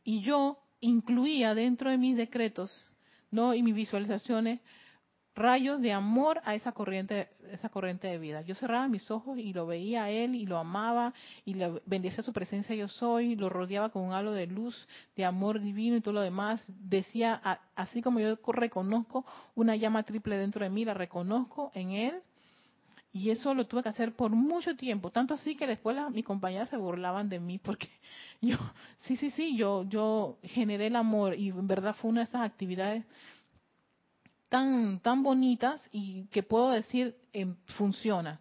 [0.02, 2.84] Y yo incluía dentro de mis decretos,
[3.30, 4.60] no y mis visualizaciones
[5.34, 8.42] rayos de amor a esa corriente, esa corriente de vida.
[8.42, 11.14] Yo cerraba mis ojos y lo veía a él y lo amaba
[11.44, 15.24] y le bendecía su presencia yo soy, lo rodeaba con un halo de luz, de
[15.24, 16.64] amor divino y todo lo demás.
[16.68, 17.40] Decía,
[17.74, 19.24] así como yo reconozco
[19.54, 22.22] una llama triple dentro de mí, la reconozco en él.
[23.14, 26.70] Y eso lo tuve que hacer por mucho tiempo, tanto así que después mis compañeras
[26.70, 27.90] se burlaban de mí porque
[28.40, 28.56] yo,
[29.00, 32.42] sí, sí, sí, yo, yo generé el amor y en verdad fue una de esas
[32.42, 33.04] actividades
[34.48, 38.40] tan, tan bonitas y que puedo decir eh, funciona.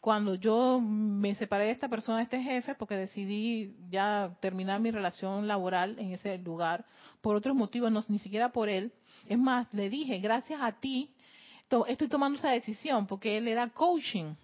[0.00, 4.90] Cuando yo me separé de esta persona, de este jefe, porque decidí ya terminar mi
[4.90, 6.84] relación laboral en ese lugar,
[7.22, 8.92] por otros motivos, no, ni siquiera por él.
[9.26, 11.14] Es más, le dije, gracias a ti,
[11.86, 14.34] estoy tomando esa decisión, porque él era coaching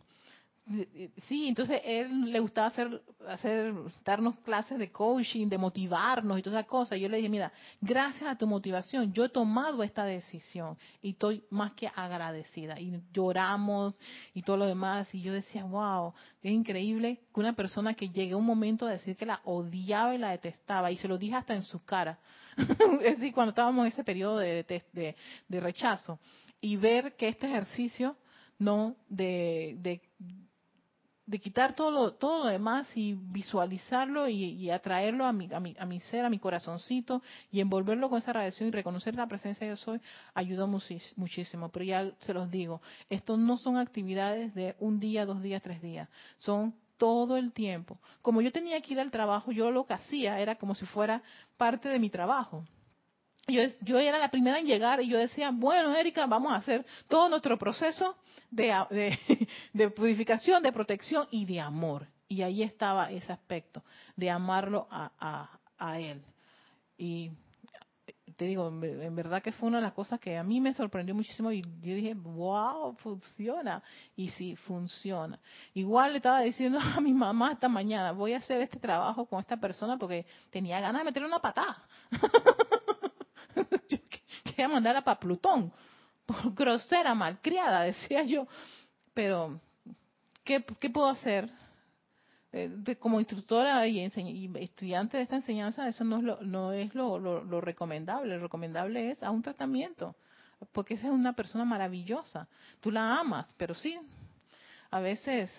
[1.26, 3.74] Sí, entonces él le gustaba hacer, hacer,
[4.04, 7.00] darnos clases de coaching, de motivarnos y todas esas cosas.
[7.00, 11.42] Yo le dije, mira, gracias a tu motivación, yo he tomado esta decisión y estoy
[11.50, 12.78] más que agradecida.
[12.78, 13.98] Y lloramos
[14.32, 15.12] y todo lo demás.
[15.12, 19.16] Y yo decía, wow, es increíble que una persona que llegue un momento a decir
[19.16, 22.20] que la odiaba y la detestaba, y se lo dije hasta en su cara.
[23.02, 25.16] es decir, cuando estábamos en ese periodo de, de,
[25.48, 26.20] de rechazo.
[26.60, 28.16] Y ver que este ejercicio,
[28.58, 28.96] ¿no?
[29.08, 30.00] de,
[31.30, 35.76] de quitar todo lo, todo lo demás y visualizarlo y, atraerlo a mi, a, mi,
[35.78, 39.64] a mi ser, a mi corazoncito y envolverlo con esa radiación y reconocer la presencia
[39.64, 40.00] de yo soy,
[40.34, 41.68] ayudó muchísimo.
[41.68, 45.80] Pero ya se los digo, esto no son actividades de un día, dos días, tres
[45.80, 46.08] días,
[46.38, 48.00] son todo el tiempo.
[48.22, 51.22] Como yo tenía que ir al trabajo, yo lo que hacía era como si fuera
[51.56, 52.64] parte de mi trabajo
[53.48, 56.84] yo, yo era la primera en llegar y yo decía, bueno, Erika, vamos a hacer
[57.08, 58.16] todo nuestro proceso
[58.50, 59.18] de,
[59.72, 62.06] de, purificación, de protección y de amor.
[62.28, 63.82] Y ahí estaba ese aspecto,
[64.14, 66.22] de amarlo a, a, a él.
[66.96, 67.32] Y
[68.40, 71.14] te digo, en verdad que fue una de las cosas que a mí me sorprendió
[71.14, 73.82] muchísimo y yo dije, wow, funciona.
[74.16, 75.38] Y sí, funciona.
[75.74, 79.40] Igual le estaba diciendo a mi mamá esta mañana, voy a hacer este trabajo con
[79.40, 81.84] esta persona porque tenía ganas de meterle una patada.
[83.88, 83.98] yo
[84.44, 85.72] quería mandarla para Plutón,
[86.26, 88.46] por grosera, malcriada, decía yo.
[89.14, 89.60] Pero,
[90.44, 91.50] ¿qué, puedo hacer?
[92.52, 97.18] Eh, como instructora y, estudiante de esta enseñanza, eso no es, lo, no es lo,
[97.18, 98.36] lo, recomendable.
[98.36, 100.16] Lo recomendable es a un tratamiento,
[100.72, 102.48] porque esa es una persona maravillosa.
[102.80, 103.98] Tú la amas, pero sí,
[104.90, 105.50] a veces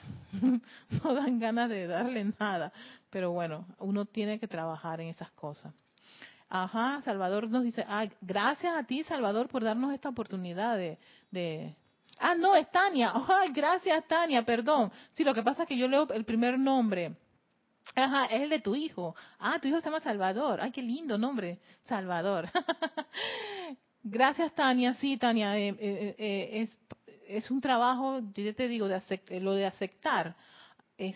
[1.03, 2.73] no dan ganas de darle nada.
[3.09, 5.73] Pero bueno, uno tiene que trabajar en esas cosas.
[6.53, 10.97] Ajá, Salvador nos dice, ah, gracias a ti, Salvador, por darnos esta oportunidad de...
[11.31, 11.73] de...
[12.19, 13.13] Ah, no, es Tania.
[13.53, 14.91] Gracias, Tania, perdón.
[15.13, 17.15] Sí, lo que pasa es que yo leo el primer nombre.
[17.95, 19.15] Ajá, es el de tu hijo.
[19.39, 20.59] Ah, tu hijo se llama Salvador.
[20.61, 22.49] Ay, qué lindo nombre, Salvador.
[24.03, 24.93] Gracias, Tania.
[24.95, 26.77] Sí, Tania, eh, eh, eh, es,
[27.27, 30.35] es un trabajo, yo te digo, de lo de aceptar
[30.97, 31.15] es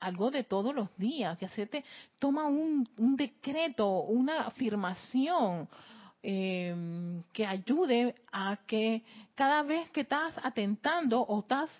[0.00, 1.84] algo de todos los días y hacerte,
[2.18, 5.68] toma un, un decreto, una afirmación
[6.22, 9.02] eh, que ayude a que
[9.34, 11.70] cada vez que estás atentando o estás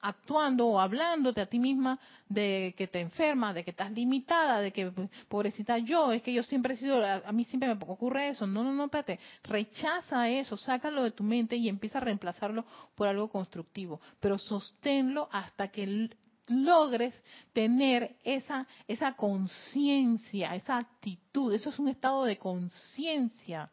[0.00, 1.98] actuando o hablándote a ti misma
[2.28, 4.92] de que te enfermas, de que estás limitada, de que
[5.28, 8.46] pobrecita yo, es que yo siempre he sido, a, mí siempre me ocurre eso.
[8.46, 13.08] No, no, no, espérate, rechaza eso, sácalo de tu mente y empieza a reemplazarlo por
[13.08, 16.10] algo constructivo, pero sosténlo hasta que
[16.48, 17.14] logres
[17.52, 21.52] tener esa, esa conciencia, esa actitud.
[21.52, 23.70] Eso es un estado de conciencia.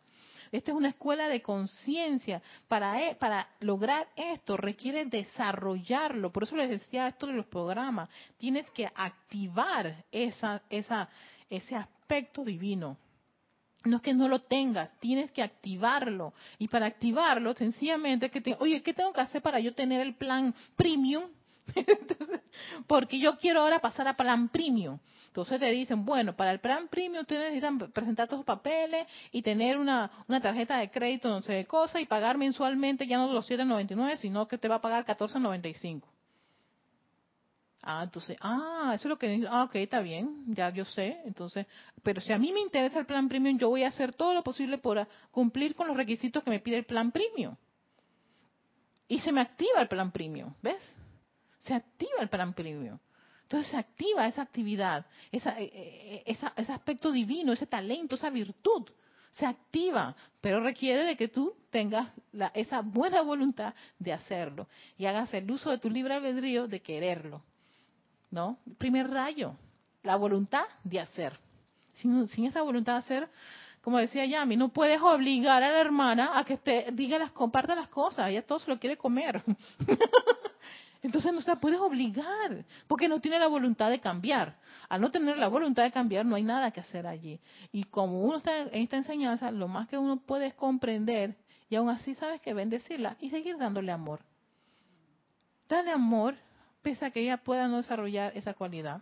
[0.51, 2.41] Esta es una escuela de conciencia.
[2.67, 6.31] Para, e, para lograr esto requiere desarrollarlo.
[6.31, 8.09] Por eso les decía esto de los programas.
[8.37, 11.09] Tienes que activar esa, esa,
[11.49, 12.97] ese aspecto divino.
[13.83, 16.33] No es que no lo tengas, tienes que activarlo.
[16.59, 20.13] Y para activarlo, sencillamente, que te, oye, ¿qué tengo que hacer para yo tener el
[20.13, 21.23] plan premium?
[22.87, 24.99] porque yo quiero ahora pasar a plan premium.
[25.27, 29.77] Entonces te dicen, bueno, para el plan premium tú necesitas presentar tus papeles y tener
[29.77, 33.49] una, una tarjeta de crédito, no sé de cosa, y pagar mensualmente ya no los
[33.49, 36.03] 7.99, sino que te va a pagar 14.95.
[37.83, 41.65] Ah, entonces, ah, eso es lo que ah, ok, está bien, ya yo sé, entonces,
[42.03, 44.43] pero si a mí me interesa el plan premium, yo voy a hacer todo lo
[44.43, 47.55] posible por cumplir con los requisitos que me pide el plan premium.
[49.07, 50.81] Y se me activa el plan premium, ¿ves?
[51.61, 52.97] Se activa el plan premium.
[53.43, 58.89] Entonces se activa esa actividad, esa, eh, eh, ese aspecto divino, ese talento, esa virtud.
[59.31, 62.09] Se activa, pero requiere de que tú tengas
[62.53, 67.43] esa buena voluntad de hacerlo y hagas el uso de tu libre albedrío de quererlo.
[68.29, 68.57] ¿No?
[68.77, 69.55] Primer rayo,
[70.03, 71.37] la voluntad de hacer.
[71.95, 73.29] Sin, sin esa voluntad de hacer,
[73.81, 77.75] como decía Yami, no puedes obligar a la hermana a que te diga las, comparta
[77.75, 79.43] las cosas, ella todo se lo quiere comer.
[81.01, 84.55] Entonces no se puedes obligar, porque no tiene la voluntad de cambiar.
[84.87, 87.39] Al no tener la voluntad de cambiar, no hay nada que hacer allí.
[87.71, 91.35] Y como uno está en esta enseñanza, lo más que uno puede es comprender
[91.69, 94.19] y aún así sabes que bendecirla y seguir dándole amor.
[95.67, 96.35] Dale amor,
[96.81, 99.01] pese a que ella pueda no desarrollar esa cualidad.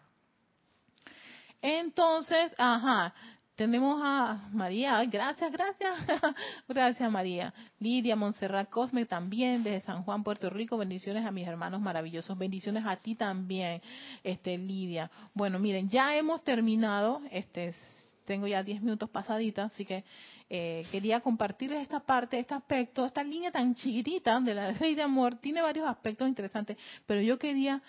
[1.61, 3.13] Entonces, ajá,
[3.59, 5.93] tenemos a María, gracias, gracias,
[6.69, 7.53] gracias María.
[7.77, 10.77] Lidia Montserrat Cosme también desde San Juan, Puerto Rico.
[10.77, 12.37] Bendiciones a mis hermanos maravillosos.
[12.37, 13.81] Bendiciones a ti también,
[14.23, 15.11] este Lidia.
[15.33, 17.75] Bueno, miren, ya hemos terminado, este
[18.23, 20.05] tengo ya 10 minutos pasaditas, así que
[20.49, 25.01] eh, quería compartirles esta parte, este aspecto, esta línea tan chiquitita de la ley de
[25.01, 25.35] amor.
[25.35, 27.83] Tiene varios aspectos interesantes, pero yo quería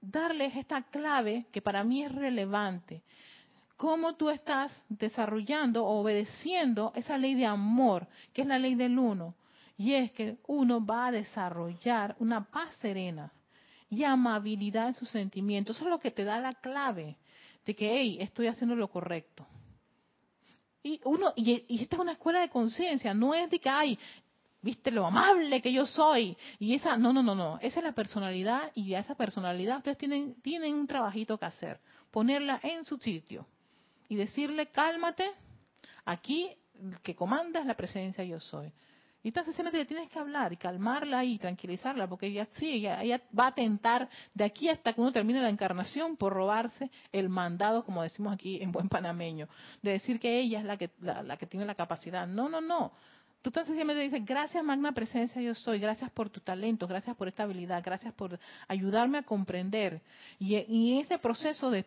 [0.00, 3.02] darles esta clave que para mí es relevante
[3.76, 8.98] cómo tú estás desarrollando o obedeciendo esa ley de amor, que es la ley del
[8.98, 9.34] uno.
[9.76, 13.32] Y es que uno va a desarrollar una paz serena
[13.90, 15.76] y amabilidad en sus sentimientos.
[15.76, 17.16] Eso es lo que te da la clave
[17.66, 19.46] de que, hey, estoy haciendo lo correcto.
[20.82, 23.98] Y uno, y, y esta es una escuela de conciencia, no es de que, ay,
[24.62, 26.36] viste lo amable que yo soy.
[26.58, 29.98] Y esa, no, no, no, no, esa es la personalidad y a esa personalidad ustedes
[29.98, 33.46] tienen, tienen un trabajito que hacer, ponerla en su sitio
[34.08, 35.30] y decirle, cálmate,
[36.04, 36.50] aquí
[37.02, 38.72] que comanda es la presencia yo soy.
[39.22, 43.20] Y entonces sencillamente le tienes que hablar y calmarla y tranquilizarla, porque ella sí, ella,
[43.36, 47.84] va a tentar de aquí hasta que uno termine la encarnación por robarse el mandado,
[47.84, 49.48] como decimos aquí en buen panameño,
[49.82, 52.26] de decir que ella es la que, la que tiene la capacidad.
[52.28, 52.92] No, no, no.
[53.46, 57.28] Tú tan sencillamente dices, gracias magna presencia yo soy, gracias por tu talento, gracias por
[57.28, 60.02] esta habilidad, gracias por ayudarme a comprender.
[60.40, 61.84] Y, en ese proceso de,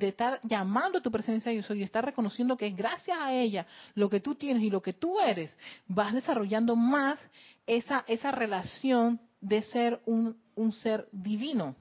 [0.00, 4.10] estar llamando a tu presencia yo soy y estar reconociendo que gracias a ella lo
[4.10, 5.56] que tú tienes y lo que tú eres,
[5.86, 7.18] vas desarrollando más
[7.66, 11.74] esa, esa relación de ser un, un ser divino.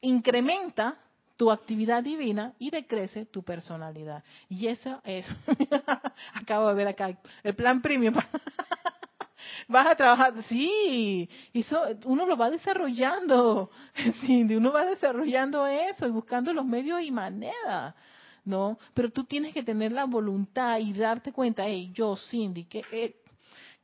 [0.00, 0.96] Incrementa
[1.42, 4.22] tu actividad divina y decrece tu personalidad.
[4.48, 5.26] Y eso es,
[6.34, 8.14] acabo de ver acá, el plan premium.
[9.66, 13.72] Vas a trabajar, sí, eso uno lo va desarrollando,
[14.20, 17.96] sí, uno va desarrollando eso y buscando los medios y maneras,
[18.44, 18.78] ¿no?
[18.94, 23.16] Pero tú tienes que tener la voluntad y darte cuenta, hey, yo, Cindy, que eh,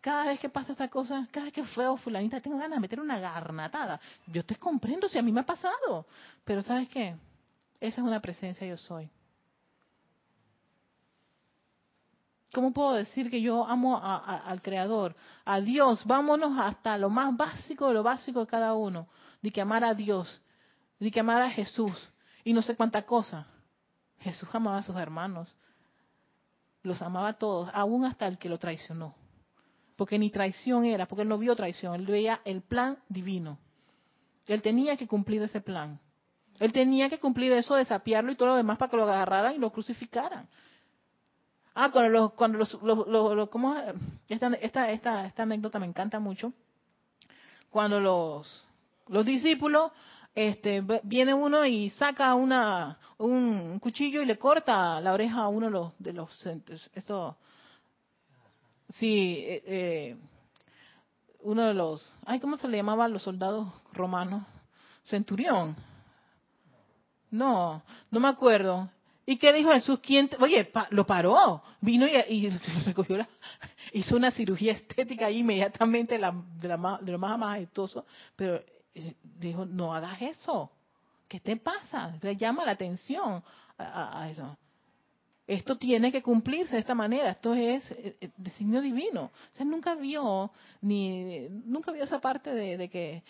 [0.00, 3.00] cada vez que pasa esta cosa, cada vez que fue fulanita, tengo ganas de meter
[3.00, 4.00] una garnatada.
[4.28, 6.06] Yo te comprendo si a mí me ha pasado,
[6.44, 7.16] pero ¿sabes qué?
[7.80, 9.10] Esa es una presencia yo soy.
[12.52, 15.14] ¿Cómo puedo decir que yo amo al Creador,
[15.44, 16.04] a Dios?
[16.06, 19.06] Vámonos hasta lo más básico de lo básico de cada uno.
[19.42, 20.40] De que amar a Dios,
[20.98, 22.10] de que amar a Jesús
[22.44, 23.46] y no sé cuánta cosa.
[24.20, 25.54] Jesús amaba a sus hermanos.
[26.82, 29.14] Los amaba a todos, aún hasta el que lo traicionó.
[29.96, 33.58] Porque ni traición era, porque él no vio traición, él veía el plan divino.
[34.46, 36.00] Él tenía que cumplir ese plan.
[36.60, 39.58] Él tenía que cumplir eso, desapiarlo y todo lo demás para que lo agarraran y
[39.58, 40.48] lo crucificaran.
[41.74, 43.76] Ah, cuando los, cuando los, ¿cómo?
[44.28, 46.52] Esta, esta, esta, esta anécdota me encanta mucho.
[47.70, 48.66] Cuando los,
[49.06, 49.92] los discípulos,
[50.34, 55.66] este, viene uno y saca una, un cuchillo y le corta la oreja a uno
[55.66, 56.46] de los, de los,
[56.94, 57.36] esto,
[58.88, 60.16] sí, eh, eh,
[61.40, 64.42] uno de los, ay, ¿cómo se le llamaba a los soldados romanos?
[65.04, 65.76] Centurión.
[67.30, 68.90] No, no me acuerdo.
[69.26, 70.00] ¿Y qué dijo Jesús?
[70.00, 71.62] ¿Quién Oye, lo paró.
[71.82, 72.48] Vino y,
[72.86, 73.28] recogió la,
[73.92, 78.06] hizo una cirugía estética inmediatamente de, lo más majestuoso.
[78.34, 78.62] Pero
[78.94, 80.70] eh, dijo, no hagas eso.
[81.28, 82.16] ¿Qué te pasa?
[82.22, 83.42] Le llama la atención
[83.76, 84.56] a, eso.
[85.46, 87.32] Esto tiene que cumplirse de esta manera.
[87.32, 89.24] Esto es eh, eh, de signo divino.
[89.24, 90.50] O sea, nunca vio
[90.80, 93.22] ni nunca vio esa parte de, de que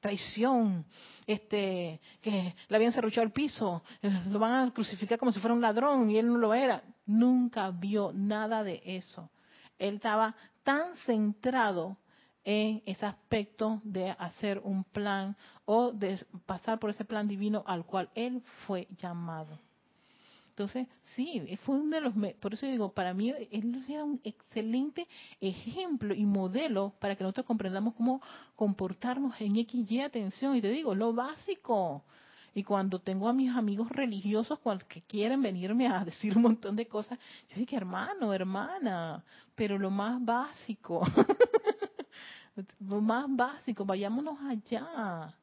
[0.00, 0.84] traición,
[1.26, 5.54] este, que le habían cerruchado el piso, eh, lo van a crucificar como si fuera
[5.54, 6.82] un ladrón y él no lo era.
[7.06, 9.30] Nunca vio nada de eso.
[9.78, 11.96] Él estaba tan centrado
[12.44, 17.84] en ese aspecto de hacer un plan o de pasar por ese plan divino al
[17.84, 19.58] cual él fue llamado.
[20.58, 25.06] Entonces, sí, fue uno de los, por eso digo, para mí él era un excelente
[25.40, 28.20] ejemplo y modelo para que nosotros comprendamos cómo
[28.56, 30.56] comportarnos en X y atención.
[30.56, 32.02] Y te digo, lo básico.
[32.56, 34.58] Y cuando tengo a mis amigos religiosos
[34.88, 37.20] que quieren venirme a decir un montón de cosas,
[37.50, 39.22] yo digo, hermano, hermana,
[39.54, 41.06] pero lo más básico,
[42.80, 45.37] lo más básico, vayámonos allá.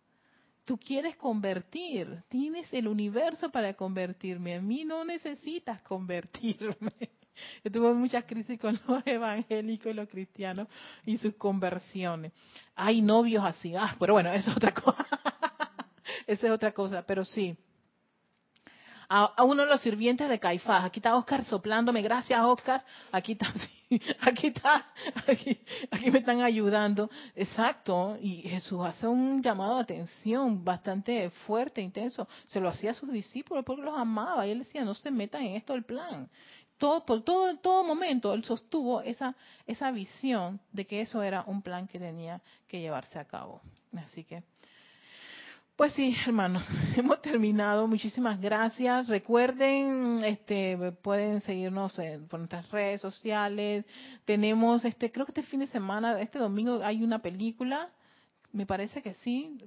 [0.66, 6.92] Tú quieres convertir, tienes el universo para convertirme, a mí no necesitas convertirme.
[7.64, 10.68] Yo tuve muchas crisis con los evangélicos y los cristianos
[11.06, 12.34] y sus conversiones.
[12.76, 15.06] Hay novios así, ah, pero bueno, eso es otra cosa.
[16.28, 17.56] Esa es otra cosa, pero sí.
[19.10, 23.54] A, uno de los sirvientes de Caifás, aquí está Oscar soplándome, gracias Oscar, aquí está,
[24.22, 24.86] aquí está,
[25.28, 25.60] aquí,
[25.92, 27.10] aquí me están ayudando.
[27.36, 32.28] Exacto, y Jesús hace un llamado de atención bastante fuerte, intenso.
[32.48, 34.48] Se lo hacía a sus discípulos porque los amaba.
[34.48, 36.30] Y él decía, no se metan en esto el plan
[36.78, 41.62] todo, por todo, todo momento él sostuvo esa, esa visión de que eso era un
[41.62, 43.62] plan que tenía que llevarse a cabo.
[43.96, 44.44] Así que,
[45.76, 46.66] pues sí, hermanos,
[46.96, 47.88] hemos terminado.
[47.88, 49.08] Muchísimas gracias.
[49.08, 53.86] Recuerden, este, pueden seguirnos en, por nuestras redes sociales.
[54.24, 57.90] Tenemos, este, creo que este fin de semana, este domingo hay una película.
[58.54, 59.58] Me parece que sí.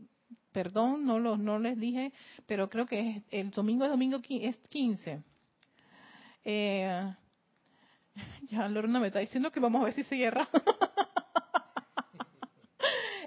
[0.52, 2.12] Perdón, no no les dije,
[2.46, 5.22] pero creo que es, el domingo es domingo es 15
[6.44, 7.14] eh,
[8.50, 10.48] ya Lorna me está diciendo que vamos a ver si se cierra.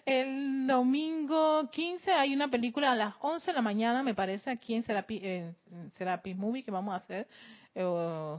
[0.05, 4.73] El domingo 15 hay una película a las 11 de la mañana, me parece, aquí
[4.73, 7.27] en Serapis, Movie que vamos a hacer
[7.75, 8.37] eh,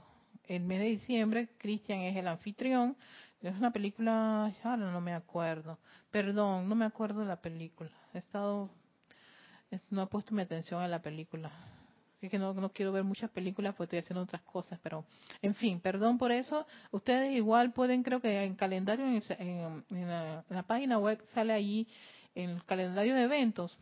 [0.48, 1.48] el mes de diciembre.
[1.58, 2.96] Cristian es el anfitrión.
[3.40, 5.78] Es una película, ahora no me acuerdo.
[6.10, 7.90] Perdón, no me acuerdo de la película.
[8.14, 8.70] He estado,
[9.90, 11.50] no he puesto mi atención a la película
[12.26, 15.04] es que no, quiero ver muchas películas porque estoy haciendo otras cosas, pero
[15.42, 16.66] en fin, perdón por eso.
[16.92, 19.84] Ustedes igual pueden, creo que en calendario, en,
[20.48, 21.86] la, página web sale
[22.34, 23.78] en el calendario de eventos,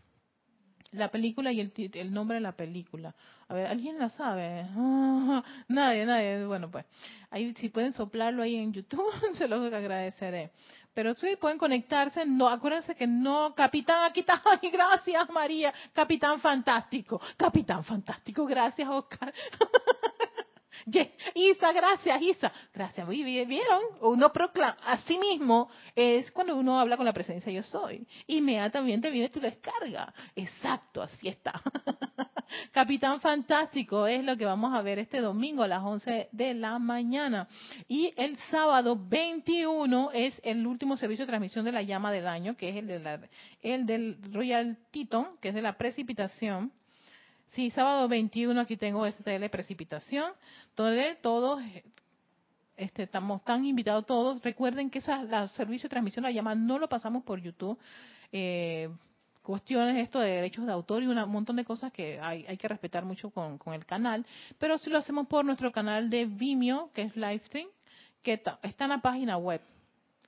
[0.93, 3.15] la película y el, el nombre de la película.
[3.49, 4.65] A ver, ¿alguien la sabe?
[5.69, 6.45] nadie, nadie.
[6.47, 6.87] Bueno, pues
[7.31, 9.05] ahí si pueden soplarlo ahí en YouTube,
[9.35, 10.51] se los agradeceré.
[10.95, 16.41] Pero sí pueden conectarse, no, acuérdense que no, capitán, aquí está, ay, gracias María, capitán
[16.41, 19.33] fantástico, capitán fantástico, gracias Oscar.
[21.35, 22.53] Isa, gracias, Isa.
[22.73, 23.07] Gracias.
[23.09, 23.83] ¿Vieron?
[24.01, 24.77] Uno proclama.
[24.85, 28.07] Así mismo es cuando uno habla con la presencia yo soy.
[28.27, 30.13] Inmediatamente viene tu descarga.
[30.35, 31.61] Exacto, así está.
[32.73, 36.79] Capitán Fantástico es lo que vamos a ver este domingo a las 11 de la
[36.79, 37.49] mañana.
[37.89, 42.57] Y el sábado 21 es el último servicio de transmisión de la llama del año,
[42.57, 43.29] que es el, de
[43.63, 46.73] el del Royal Titon, que es de la precipitación.
[47.51, 50.33] Sí, sábado 21 aquí tengo STL Precipitación,
[50.77, 51.61] donde todos
[52.77, 54.41] este, estamos tan invitados todos.
[54.41, 57.77] Recuerden que esa, la servicio de transmisión, la llama, no lo pasamos por YouTube.
[58.31, 58.89] Eh,
[59.43, 63.05] cuestiones esto de derechos de autor y un montón de cosas que hay, que respetar
[63.05, 64.25] mucho con, con, el canal,
[64.59, 67.67] pero si lo hacemos por nuestro canal de Vimeo, que es Livestream,
[68.23, 69.61] que está, está en la página web,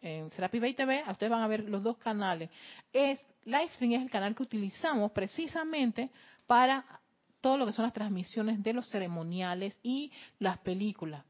[0.01, 2.51] en Serapi Bay TV, ustedes van a ver los dos canales.
[2.93, 6.11] Es, Livestream es el canal que utilizamos precisamente
[6.49, 6.85] para
[7.43, 11.23] todo lo que son las transmisiones de los ceremoniales y las películas.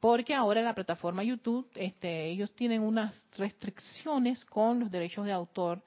[0.00, 5.32] Porque ahora en la plataforma YouTube, este, ellos tienen unas restricciones con los derechos de
[5.32, 5.82] autor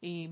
[0.00, 0.30] y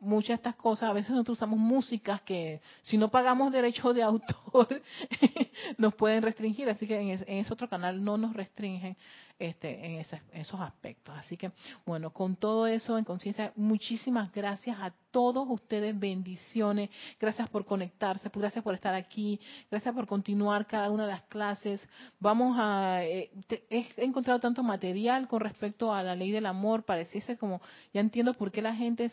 [0.00, 4.02] muchas de estas cosas, a veces nosotros usamos músicas que si no pagamos derechos de
[4.02, 4.82] autor
[5.78, 8.96] nos pueden restringir, así que en, ese otro canal no nos restringen
[9.38, 11.16] este, en, esos aspectos.
[11.16, 11.52] Así que,
[11.86, 18.30] bueno, con todo eso en conciencia, muchísimas gracias a todos ustedes, bendiciones, gracias por conectarse,
[18.34, 21.86] gracias por estar aquí, gracias por continuar cada una de las clases.
[22.20, 23.30] Vamos a, eh,
[23.70, 27.60] he encontrado tanto material con respecto a la ley del amor, pareciese como,
[27.92, 29.10] ya entiendo por qué la gente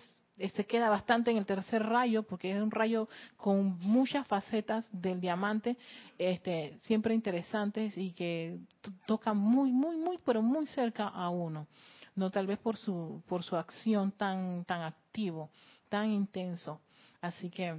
[0.53, 3.07] se queda bastante en el tercer rayo, porque es un rayo
[3.37, 5.77] con muchas facetas del diamante,
[6.17, 8.59] este, siempre interesantes y que
[9.05, 11.67] tocan muy, muy, muy, pero muy cerca a uno.
[12.15, 15.49] No tal vez por su, por su acción tan, tan activo,
[15.89, 16.81] tan intenso.
[17.21, 17.75] Así que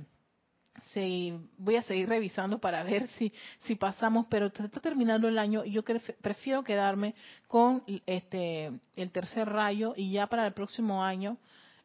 [0.93, 5.65] sí, voy a seguir revisando para ver si, si pasamos, pero está terminando el año
[5.65, 7.15] y yo prefiero quedarme
[7.49, 11.39] con este, el tercer rayo y ya para el próximo año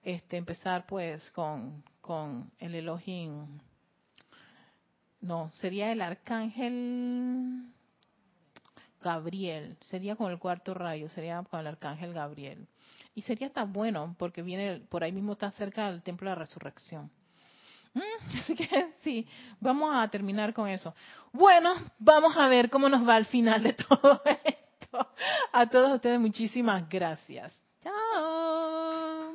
[0.04, 3.60] este, empezar pues con, con el Elohim.
[5.22, 7.72] No, sería el arcángel
[9.02, 12.68] Gabriel, sería con el cuarto rayo, sería con el arcángel Gabriel.
[13.14, 16.40] Y sería tan bueno porque viene por ahí mismo está cerca del templo de la
[16.40, 17.12] resurrección.
[17.94, 19.28] Mm, así que sí,
[19.60, 20.94] vamos a terminar con eso.
[21.32, 25.08] Bueno, vamos a ver cómo nos va al final de todo esto.
[25.52, 27.54] A todos ustedes muchísimas gracias.
[27.82, 28.61] Chao.